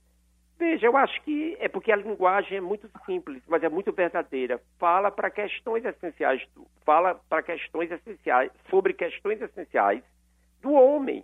[0.58, 4.60] Veja, eu acho que é porque a linguagem é muito simples, mas é muito verdadeira.
[4.80, 6.42] Fala para questões essenciais,
[6.84, 10.04] fala para questões essenciais, sobre questões essenciais
[10.64, 11.24] do homem,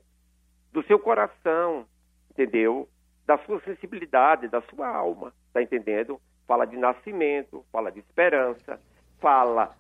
[0.71, 1.87] do seu coração,
[2.29, 2.87] entendeu?
[3.25, 6.21] Da sua sensibilidade, da sua alma, tá entendendo?
[6.45, 8.79] Fala de nascimento, fala de esperança,
[9.19, 9.75] fala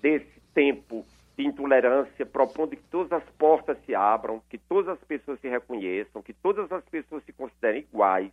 [0.00, 1.04] desse tempo
[1.36, 6.22] de intolerância, propondo que todas as portas se abram, que todas as pessoas se reconheçam,
[6.22, 8.32] que todas as pessoas se considerem iguais.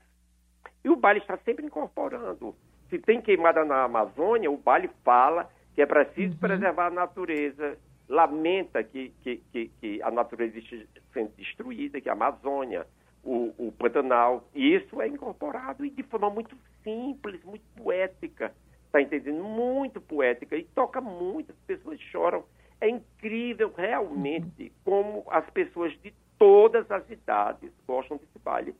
[0.83, 2.55] E o baile está sempre incorporando.
[2.89, 6.39] Se tem queimada na Amazônia, o baile fala que é preciso uhum.
[6.39, 12.13] preservar a natureza, lamenta que, que, que, que, a natureza esteja sendo destruída, que a
[12.13, 12.85] Amazônia,
[13.23, 18.53] o, o Pantanal, e isso é incorporado e de forma muito simples, muito poética,
[18.93, 19.43] está entendendo?
[19.43, 22.45] Muito poética e toca muito, as pessoas choram.
[22.79, 28.75] É incrível realmente como as pessoas de todas as idades gostam desse baile.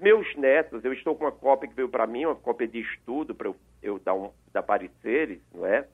[0.00, 3.34] Meus netos, eu estou com uma cópia que veio para mim, uma cópia de estudo
[3.34, 5.86] para eu, eu, dar, um, dar pareceres, não é?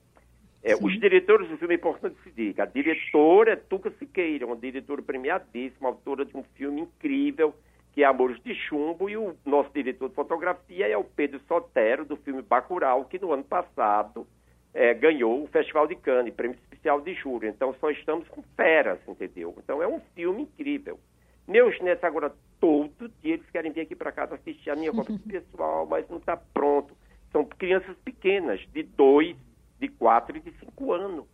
[0.63, 2.63] É, os diretores do filme é importante se diga.
[2.63, 7.53] A diretora é Tuca Siqueira, uma diretora premiadíssima, autora de um filme incrível,
[7.93, 12.03] que é Amores de Chumbo, e o nosso diretor de fotografia é o Pedro Sotero,
[12.03, 14.27] do filme Bacurau, que no ano passado
[14.73, 17.47] é, ganhou o Festival de Cannes, prêmio especial de júri.
[17.47, 19.53] Então, só estamos com feras, entendeu?
[19.63, 20.99] Então, é um filme incrível.
[21.47, 25.19] Meus netos agora, todo dia, eles querem vir aqui para casa assistir a minha cópia
[25.19, 26.95] pessoal, mas não está pronto.
[27.31, 29.35] São crianças pequenas, de dois,
[29.79, 31.25] de quatro e de cinco anos.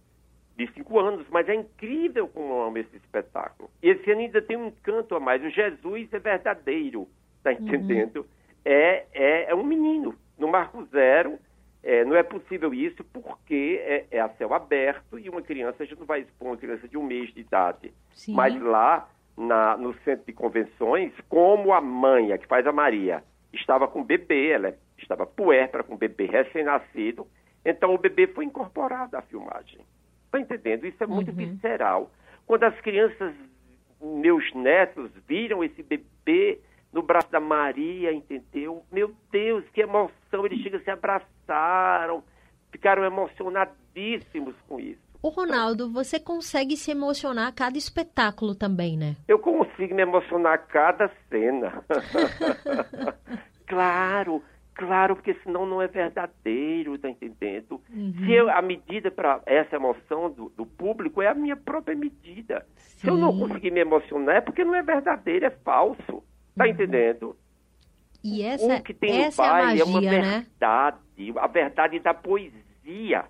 [0.59, 3.69] De cinco anos, mas é incrível como eu amo esse espetáculo.
[3.81, 5.41] E esse ano ainda tem um encanto a mais.
[5.41, 7.07] O Jesus é verdadeiro,
[7.41, 7.55] tá uhum.
[7.59, 8.17] entendendo?
[8.17, 8.25] Uhum.
[8.65, 10.13] É, é, é, um menino.
[10.37, 11.39] No Marco Zero,
[11.81, 15.85] é, não é possível isso porque é, é, a céu aberto e uma criança, a
[15.85, 17.93] gente não vai expor uma criança de um mês de idade.
[18.11, 18.33] Sim.
[18.33, 23.23] Mas lá, na, no centro de convenções, como a mãe, a que faz a Maria,
[23.53, 27.25] estava com bebê, ela estava puérpera com bebê recém-nascido,
[27.63, 29.79] então o bebê foi incorporado à filmagem.
[30.29, 30.85] Está entendendo?
[30.85, 31.35] Isso é muito uhum.
[31.35, 32.11] visceral.
[32.45, 33.33] Quando as crianças,
[33.99, 36.59] meus netos, viram esse bebê
[36.93, 38.83] no braço da Maria, entendeu?
[38.91, 40.45] Meu Deus, que emoção!
[40.45, 42.23] Eles chegam, se abraçaram,
[42.71, 45.01] ficaram emocionadíssimos com isso.
[45.21, 49.15] O Ronaldo, você consegue se emocionar a cada espetáculo também, né?
[49.27, 51.83] Eu consigo me emocionar a cada cena.
[53.67, 54.43] claro,
[54.79, 57.81] Claro, porque senão não é verdadeiro, tá entendendo?
[57.93, 58.13] Uhum.
[58.13, 62.65] Se eu, a medida para essa emoção do, do, público é a minha própria medida.
[62.77, 62.99] Sim.
[62.99, 66.23] Se eu não conseguir me emocionar é porque não é verdadeiro, é falso.
[66.55, 66.69] Tá uhum.
[66.69, 67.35] entendendo?
[68.23, 70.21] E essa, o que tem essa no baile é, magia, é uma né?
[70.21, 71.33] verdade, né?
[71.35, 73.25] a verdade da poesia.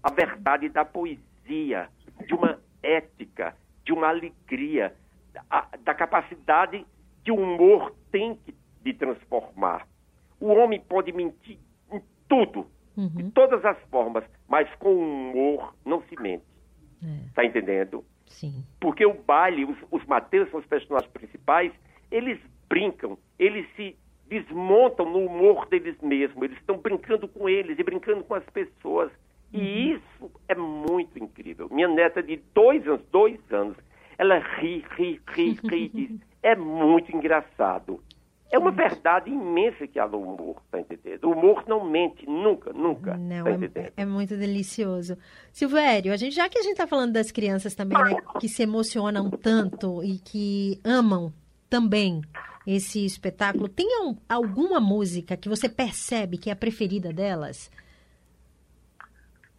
[0.00, 1.88] A verdade da poesia,
[2.24, 4.94] de uma ética, de uma alegria,
[5.32, 6.86] da, da capacidade
[7.24, 9.88] que o humor tem que, de transformar.
[10.40, 11.58] O homem pode mentir
[11.92, 13.08] em tudo, uhum.
[13.08, 16.44] de todas as formas, mas com humor não se mente.
[17.02, 17.32] É.
[17.34, 18.04] Tá entendendo?
[18.26, 18.64] Sim.
[18.80, 21.72] Porque o baile, os, os Mateus são os personagens principais,
[22.10, 22.38] eles
[22.68, 23.96] brincam, eles se
[24.28, 29.10] desmontam no humor deles mesmos, eles estão brincando com eles e brincando com as pessoas.
[29.52, 29.96] E uhum.
[29.96, 31.68] isso é muito incrível.
[31.70, 33.76] Minha neta de dois anos, dois anos,
[34.18, 38.02] ela ri, ri, ri, ri, diz, é muito engraçado.
[38.50, 41.24] É uma verdade imensa que há no humor, tá entendendo?
[41.24, 43.14] O humor não mente, nunca, nunca.
[43.16, 45.18] Não, tá é, é, muito delicioso.
[45.52, 48.62] Silvério, a gente, já que a gente está falando das crianças também, né, que se
[48.62, 51.30] emocionam tanto e que amam
[51.68, 52.22] também
[52.66, 53.86] esse espetáculo, tem
[54.26, 57.70] alguma música que você percebe que é a preferida delas?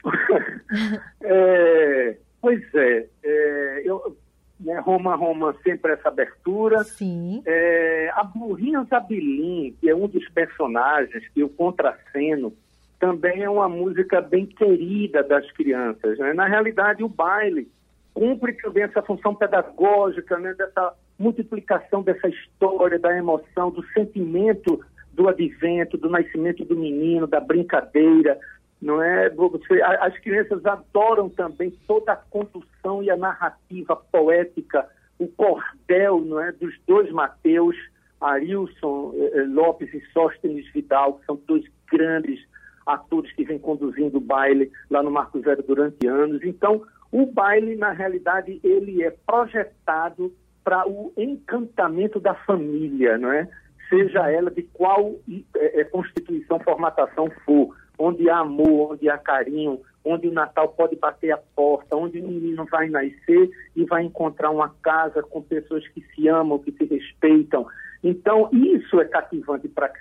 [1.22, 4.18] é, pois é, é eu,
[4.60, 6.84] né, Roma Roma sempre essa abertura.
[6.84, 7.42] Sim.
[7.46, 12.54] É, a Burrinha Zabilin, que é um dos personagens, que o contraceno,
[13.00, 16.20] também é uma música bem querida das crianças.
[16.20, 16.34] Né?
[16.34, 17.70] Na realidade, o baile
[18.14, 20.54] cumpre também essa função pedagógica, né?
[20.54, 24.80] dessa multiplicação dessa história, da emoção, do sentimento
[25.14, 28.40] do advento, do nascimento do menino, da brincadeira,
[28.82, 29.30] não é?
[29.30, 36.40] Você, as crianças adoram também toda a condução e a narrativa poética, o cordel, não
[36.40, 37.76] é, dos dois Mateus,
[38.22, 42.40] Arilson eh, eh, Lopes e Sóstenes Vidal, que são dois grandes
[42.86, 46.42] atores que vêm conduzindo o baile lá no Marco Zero durante anos.
[46.44, 53.48] Então, o baile, na realidade, ele é projetado para o encantamento da família, não é?
[53.90, 55.16] Seja ela de qual
[55.56, 61.32] é, constituição, formatação for, onde há amor, onde há carinho, onde o Natal pode bater
[61.32, 66.02] a porta, onde o menino vai nascer e vai encontrar uma casa com pessoas que
[66.16, 67.68] se amam, que se respeitam.
[68.02, 69.92] Então, isso é cativante para.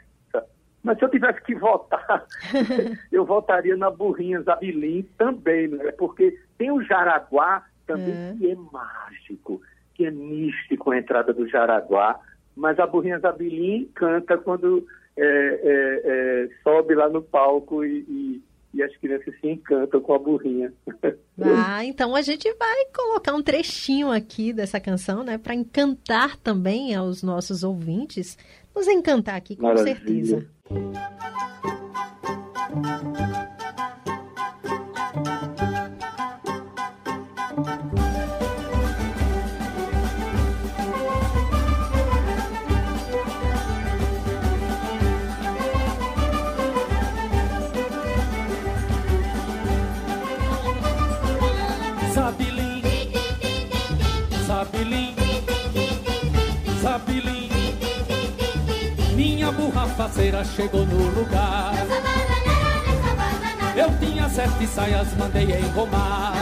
[0.82, 2.24] Mas se eu tivesse que votar,
[3.10, 5.90] eu votaria na Burrinha Zabilim também, né?
[5.92, 8.34] porque tem o Jaraguá também é.
[8.38, 9.60] que é mágico,
[9.94, 12.20] que é místico a entrada do Jaraguá,
[12.56, 14.86] mas a Burrinha Zabilim canta quando
[15.18, 18.42] é, é, é, sobe lá no palco e, e
[18.72, 20.72] e as crianças se encantam com a burrinha.
[21.40, 26.96] Ah, então a gente vai colocar um trechinho aqui dessa canção, né, para encantar também
[26.96, 28.36] aos nossos ouvintes,
[28.74, 29.94] nos encantar aqui com Maravilha.
[29.94, 30.50] certeza.
[59.72, 61.74] Faceira chegou no lugar.
[63.76, 66.34] Eu tinha sete saias, mandei enromar.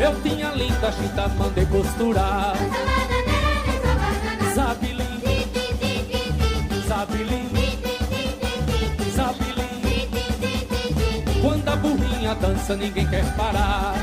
[0.00, 2.54] Eu tinha linda chita, mandei costurar.
[4.54, 5.20] Zabilim,
[6.88, 7.48] Zabilim,
[9.14, 10.10] Zabilim.
[11.42, 13.94] Quando a burrinha dança, ninguém quer parar.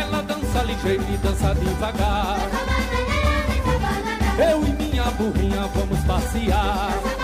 [0.00, 2.38] Ela dança ligeiro e dança devagar.
[4.40, 4.69] Eu
[5.16, 7.19] burrinha vamos passear.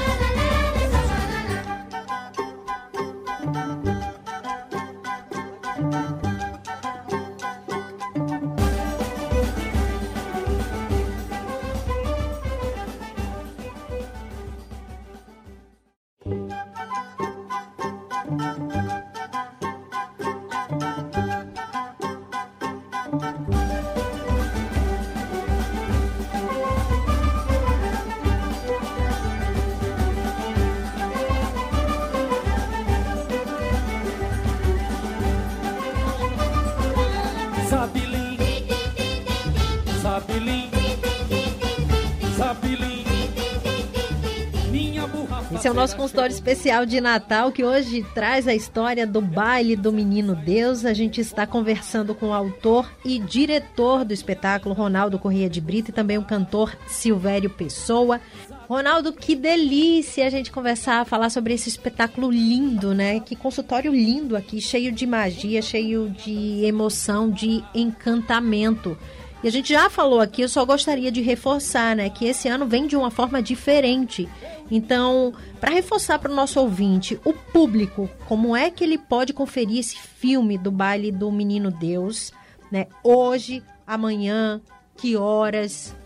[45.86, 50.84] Nosso consultório especial de Natal que hoje traz a história do baile do Menino Deus.
[50.84, 55.90] A gente está conversando com o autor e diretor do espetáculo Ronaldo Corrêa de Brito
[55.90, 58.20] e também o cantor Silvério Pessoa.
[58.68, 63.20] Ronaldo, que delícia a gente conversar, falar sobre esse espetáculo lindo, né?
[63.20, 68.98] Que consultório lindo aqui, cheio de magia, cheio de emoção, de encantamento.
[69.46, 72.66] E a gente já falou aqui, eu só gostaria de reforçar, né, que esse ano
[72.66, 74.28] vem de uma forma diferente.
[74.68, 79.78] Então, para reforçar para o nosso ouvinte, o público, como é que ele pode conferir
[79.78, 82.34] esse filme do baile do Menino Deus,
[82.72, 82.88] né?
[83.04, 84.60] Hoje, amanhã,
[84.96, 85.96] que horas?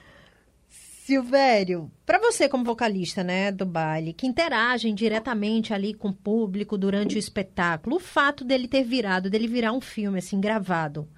[0.68, 6.78] Silvério, para você como vocalista, né, do baile, que interagem diretamente ali com o público
[6.78, 11.08] durante o espetáculo, o fato dele ter virado, dele virar um filme assim gravado,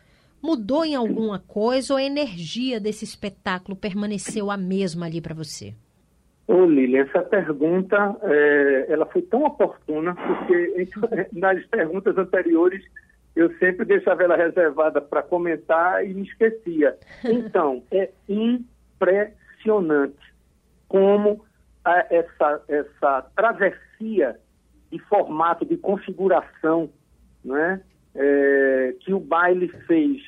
[0.43, 5.75] mudou em alguma coisa ou a energia desse espetáculo permaneceu a mesma ali para você?
[6.47, 10.89] Ô Lili, essa pergunta é, ela foi tão oportuna porque
[11.33, 12.83] nas perguntas anteriores
[13.35, 16.97] eu sempre deixava ela reservada para comentar e me esquecia.
[17.25, 20.33] Então, é impressionante
[20.89, 21.45] como
[21.85, 24.39] a, essa, essa travessia
[24.91, 26.89] de formato, de configuração
[27.45, 27.81] né,
[28.15, 30.23] é, que o baile fez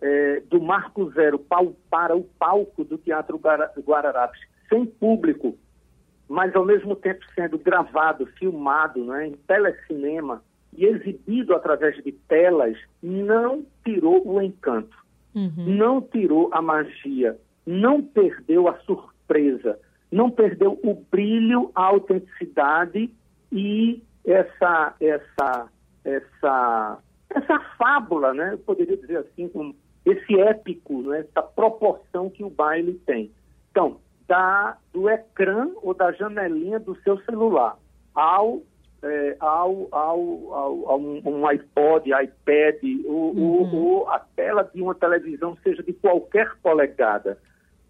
[0.00, 5.56] é, do Marco Zero para o palco do Teatro Guararapes, sem público,
[6.28, 10.42] mas ao mesmo tempo sendo gravado, filmado né, em telecinema
[10.76, 14.96] e exibido através de telas, não tirou o encanto,
[15.34, 15.52] uhum.
[15.56, 19.78] não tirou a magia, não perdeu a surpresa,
[20.10, 23.10] não perdeu o brilho, a autenticidade
[23.50, 25.68] e essa essa
[26.04, 26.98] essa
[27.30, 28.52] essa fábula, né?
[28.52, 29.74] Eu poderia dizer assim, um,
[30.04, 31.20] esse épico, né?
[31.20, 33.30] essa proporção que o baile tem.
[33.70, 37.76] Então, da, do ecrã ou da janelinha do seu celular
[38.14, 38.62] ao,
[39.08, 43.74] é, ao, ao, ao, ao um, iPod, iPad, ou, uhum.
[43.74, 47.38] ou, ou a tela de uma televisão, seja de qualquer polegada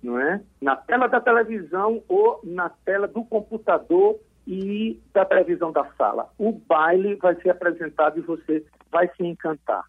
[0.06, 0.40] não é?
[0.60, 6.30] Na tela da televisão ou na tela do computador e da televisão da sala.
[6.38, 9.84] O baile vai ser apresentado e você vai se encantar.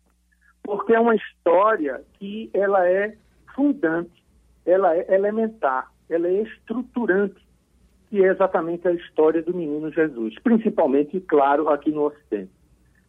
[0.63, 3.15] Porque é uma história que ela é
[3.55, 4.23] fundante,
[4.65, 7.46] ela é elementar, ela é estruturante,
[8.09, 12.51] que é exatamente a história do menino Jesus, principalmente, claro, aqui no Ocidente.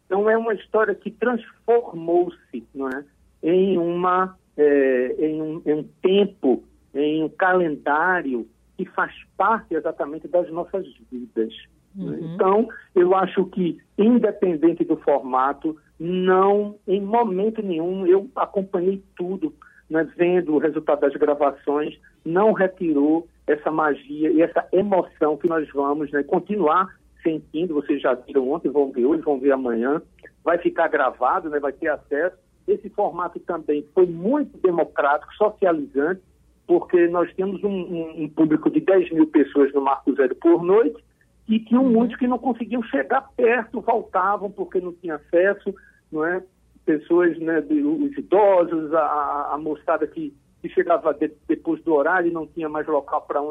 [0.05, 3.03] Então é uma história que transformou-se, não é,
[3.43, 8.47] em uma é, em, um, em um tempo em um calendário
[8.77, 11.53] que faz parte exatamente das nossas vidas.
[11.95, 12.17] Né?
[12.17, 12.33] Uhum.
[12.33, 19.53] Então, eu acho que, independente do formato, não, em momento nenhum, eu acompanhei tudo,
[19.89, 25.67] né, vendo o resultado das gravações, não retirou essa magia e essa emoção que nós
[25.73, 26.87] vamos né, continuar
[27.23, 27.73] sentindo.
[27.73, 30.01] Vocês já viram ontem, vão ver hoje, vão ver amanhã.
[30.43, 32.37] Vai ficar gravado, né, vai ter acesso.
[32.67, 36.21] Esse formato também foi muito democrático, socializante,
[36.67, 40.63] porque nós temos um, um, um, público de 10 mil pessoas no Marco Zero por
[40.63, 41.03] noite
[41.47, 45.73] e tinham muitos que não conseguiam chegar perto, voltavam porque não tinham acesso,
[46.11, 46.43] não é?
[46.85, 50.31] Pessoas, né, os idosos, a, a moçada que,
[50.61, 53.41] que chegava de, depois do horário e não tinha mais local para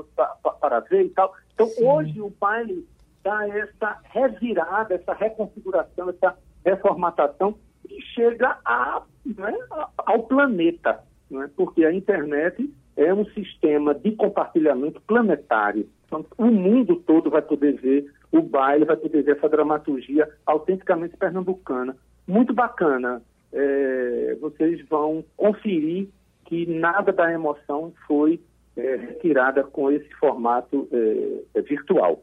[0.61, 1.35] para ver e tal.
[1.55, 1.87] Então, Sim.
[1.87, 2.87] hoje o baile
[3.23, 7.55] dá essa revirada, essa reconfiguração, essa reformatação
[7.89, 9.57] e chega a, né,
[9.97, 11.01] ao planeta,
[11.31, 11.49] né?
[11.57, 15.89] porque a internet é um sistema de compartilhamento planetário.
[16.07, 21.17] Então, o mundo todo vai poder ver o baile, vai poder ver essa dramaturgia autenticamente
[21.17, 21.97] pernambucana.
[22.27, 23.23] Muito bacana.
[23.53, 26.09] É, vocês vão conferir
[26.49, 28.40] que nada da emoção foi
[28.74, 32.22] é, retirada com esse formato é, é virtual.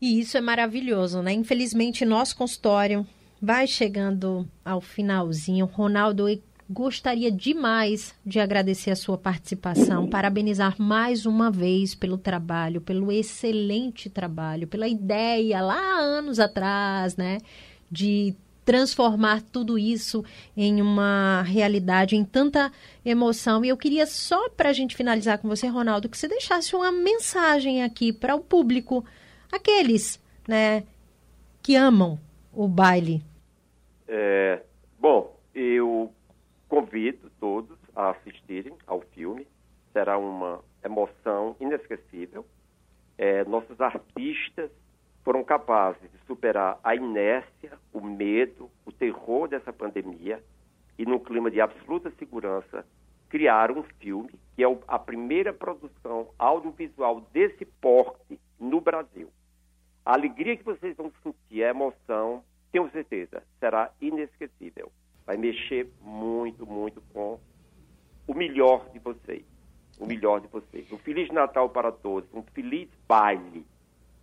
[0.00, 1.32] E isso é maravilhoso, né?
[1.32, 3.06] Infelizmente, nosso consultório
[3.40, 5.66] vai chegando ao finalzinho.
[5.66, 6.26] Ronaldo,
[6.68, 14.10] gostaria demais de agradecer a sua participação, parabenizar mais uma vez pelo trabalho, pelo excelente
[14.10, 17.38] trabalho, pela ideia lá anos atrás, né,
[17.88, 18.34] de
[18.64, 20.24] transformar tudo isso
[20.56, 22.72] em uma realidade, em tanta
[23.04, 23.64] emoção.
[23.64, 26.92] E eu queria só para a gente finalizar com você, Ronaldo, que você deixasse uma
[26.92, 29.04] mensagem aqui para o público,
[29.50, 30.84] aqueles, né,
[31.62, 32.18] que amam
[32.52, 33.22] o baile.
[34.06, 34.62] É,
[34.98, 36.12] bom, eu
[36.72, 39.46] Convido todos a assistirem ao filme.
[39.92, 42.46] Será uma emoção inesquecível.
[43.18, 44.70] É, nossos artistas
[45.24, 50.42] foram capazes de superar a inércia, o medo, o terror dessa pandemia
[50.98, 52.84] e, num clima de absoluta segurança,
[53.28, 59.28] criaram um filme que é a primeira produção audiovisual desse porte no Brasil.
[60.04, 64.90] A alegria que vocês vão sentir, a emoção, tenho certeza, será inesquecível
[65.26, 67.38] vai mexer muito, muito com
[68.26, 69.44] o melhor de vocês.
[69.98, 70.90] O melhor de vocês.
[70.90, 73.64] Um Feliz Natal para todos, um feliz baile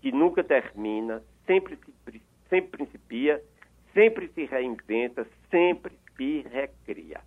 [0.02, 3.42] que nunca termina, sempre se, sempre principia,
[3.94, 7.22] sempre se reinventa, sempre se recria.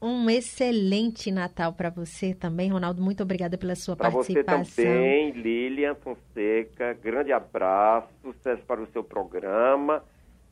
[0.00, 3.02] Um excelente Natal para você também, Ronaldo.
[3.02, 4.64] Muito obrigada pela sua pra participação.
[4.64, 6.94] Você também, Lilian Fonseca.
[7.02, 10.04] Grande abraço, sucesso para o seu programa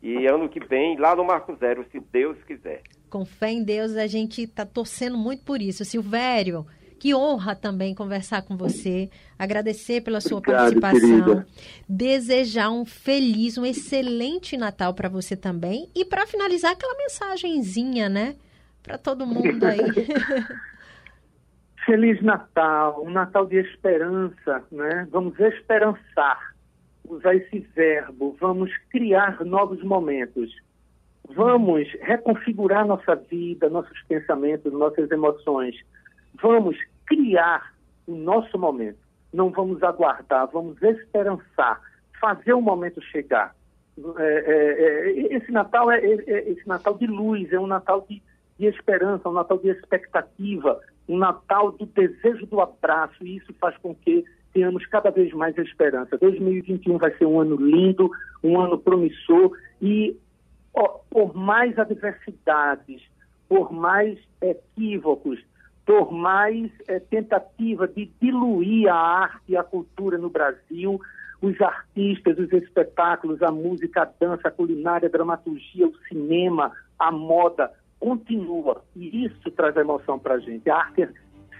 [0.02, 2.82] E ano que vem, lá no Marco Zero, se Deus quiser.
[3.08, 5.84] Com fé em Deus, a gente está torcendo muito por isso.
[5.84, 6.66] Silvério,
[6.98, 11.46] que honra também conversar com você, agradecer pela sua Obrigado, participação, querida.
[11.88, 18.36] desejar um feliz, um excelente Natal para você também e para finalizar aquela mensagenzinha, né,
[18.82, 19.78] para todo mundo aí.
[21.86, 25.06] feliz Natal, um Natal de esperança, né?
[25.10, 26.54] Vamos esperançar,
[27.08, 30.52] usar esse verbo, vamos criar novos momentos.
[31.28, 35.76] Vamos reconfigurar nossa vida, nossos pensamentos, nossas emoções
[36.40, 36.76] Vamos
[37.06, 37.72] criar
[38.06, 38.98] o nosso momento.
[39.32, 41.80] Não vamos aguardar, vamos esperançar,
[42.20, 43.54] fazer o momento chegar.
[44.18, 48.04] É, é, é, esse Natal é, é, é, esse Natal de luz, é um Natal
[48.08, 48.22] de,
[48.58, 53.76] de esperança, um Natal de expectativa, um Natal do desejo do abraço, e isso faz
[53.78, 56.18] com que tenhamos cada vez mais esperança.
[56.18, 58.10] 2021 vai ser um ano lindo,
[58.42, 60.16] um ano promissor, e
[60.74, 63.02] ó, por mais adversidades,
[63.48, 65.38] por mais equívocos,
[65.86, 71.00] por mais é, tentativa de diluir a arte e a cultura no Brasil,
[71.40, 77.12] os artistas, os espetáculos, a música, a dança, a culinária, a dramaturgia, o cinema, a
[77.12, 77.70] moda,
[78.00, 78.82] continua.
[78.96, 80.68] E isso traz emoção para a gente.
[80.68, 81.08] A arte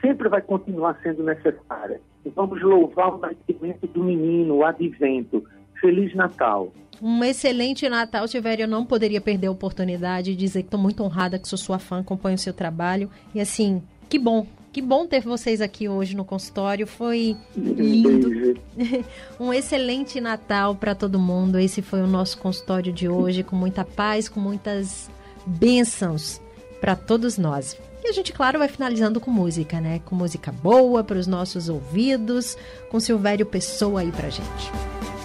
[0.00, 2.00] sempre vai continuar sendo necessária.
[2.34, 5.44] Vamos louvar o nascimento do menino, o advento.
[5.80, 6.72] Feliz Natal.
[7.00, 8.64] Um excelente Natal, Tiverio.
[8.64, 11.78] Eu não poderia perder a oportunidade de dizer que estou muito honrada que sou sua
[11.78, 13.10] fã, acompanho o seu trabalho.
[13.34, 16.86] E assim, que bom, que bom ter vocês aqui hoje no consultório.
[16.86, 18.60] Foi lindo.
[19.40, 21.58] um excelente Natal para todo mundo.
[21.58, 25.10] Esse foi o nosso consultório de hoje, com muita paz, com muitas
[25.46, 26.40] bênçãos
[26.80, 27.76] para todos nós.
[28.04, 30.00] E a gente, claro, vai finalizando com música, né?
[30.04, 32.56] Com música boa para os nossos ouvidos,
[32.90, 35.15] com Silvério Pessoa aí pra gente.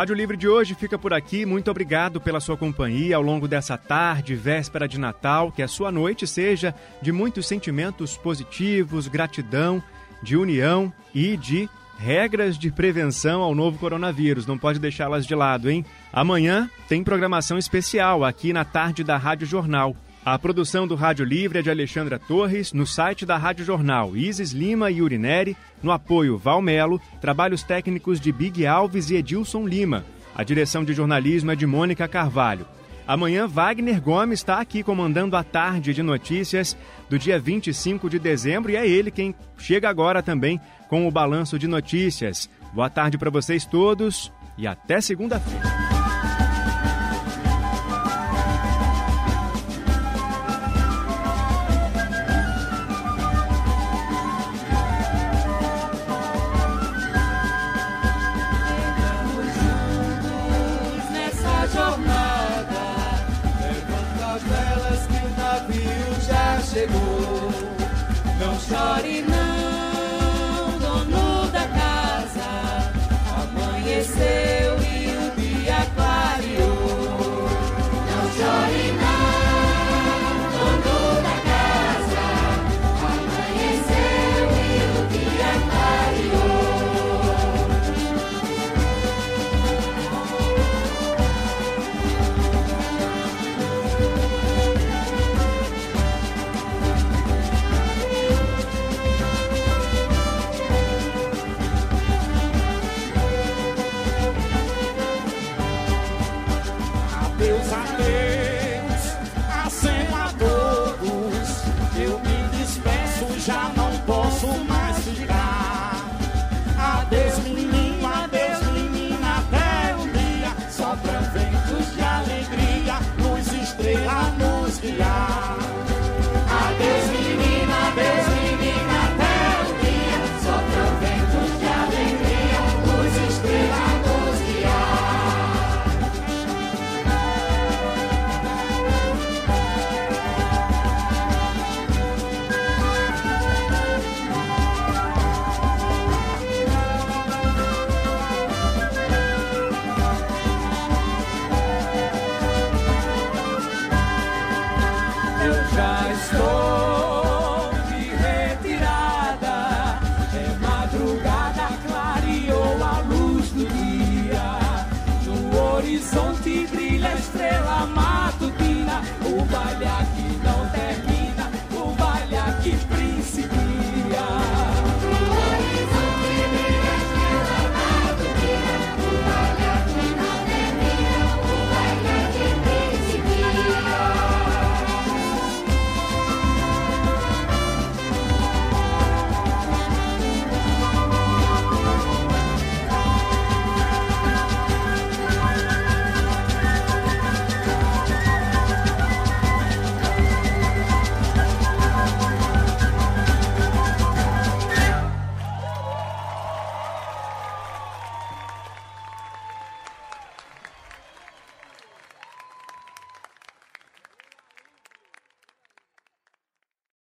[0.00, 1.44] Rádio Livre de hoje fica por aqui.
[1.44, 5.52] Muito obrigado pela sua companhia ao longo dessa tarde, véspera de Natal.
[5.52, 9.82] Que a sua noite seja de muitos sentimentos positivos, gratidão,
[10.22, 14.46] de união e de regras de prevenção ao novo coronavírus.
[14.46, 15.84] Não pode deixá-las de lado, hein?
[16.10, 19.94] Amanhã tem programação especial aqui na tarde da Rádio Jornal.
[20.24, 24.50] A produção do Rádio Livre é de Alexandra Torres, no site da Rádio Jornal Isis
[24.50, 30.04] Lima e Urineri, no apoio Valmelo, trabalhos técnicos de Big Alves e Edilson Lima.
[30.34, 32.66] A direção de jornalismo é de Mônica Carvalho.
[33.06, 36.76] Amanhã, Wagner Gomes está aqui comandando a tarde de notícias
[37.08, 41.58] do dia 25 de dezembro e é ele quem chega agora também com o balanço
[41.58, 42.48] de notícias.
[42.74, 45.79] Boa tarde para vocês todos e até segunda-feira.